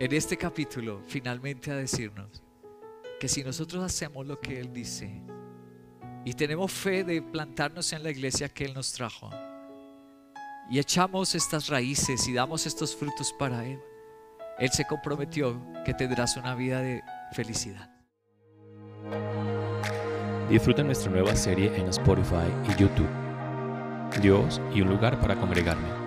en 0.00 0.14
este 0.14 0.38
capítulo 0.38 1.02
finalmente 1.06 1.70
a 1.70 1.76
decirnos 1.76 2.42
que 3.20 3.28
si 3.28 3.44
nosotros 3.44 3.84
hacemos 3.84 4.26
lo 4.26 4.40
que 4.40 4.58
Él 4.58 4.72
dice 4.72 5.22
y 6.24 6.32
tenemos 6.32 6.72
fe 6.72 7.04
de 7.04 7.20
plantarnos 7.20 7.92
en 7.92 8.02
la 8.02 8.10
iglesia 8.10 8.48
que 8.48 8.64
Él 8.64 8.72
nos 8.72 8.94
trajo 8.94 9.28
y 10.70 10.78
echamos 10.78 11.34
estas 11.34 11.68
raíces 11.68 12.26
y 12.28 12.32
damos 12.32 12.64
estos 12.64 12.96
frutos 12.96 13.34
para 13.38 13.66
Él, 13.66 13.78
Él 14.58 14.70
se 14.70 14.86
comprometió 14.86 15.60
que 15.84 15.92
tendrás 15.92 16.36
una 16.36 16.54
vida 16.54 16.80
de 16.80 17.02
felicidad. 17.32 17.90
Disfruta 20.48 20.82
nuestra 20.82 21.10
nueva 21.10 21.36
serie 21.36 21.76
en 21.76 21.88
Spotify 21.88 22.48
y 22.68 22.80
YouTube. 22.80 23.10
Dios 24.22 24.60
y 24.74 24.80
un 24.80 24.88
lugar 24.88 25.20
para 25.20 25.36
congregarme 25.36 25.99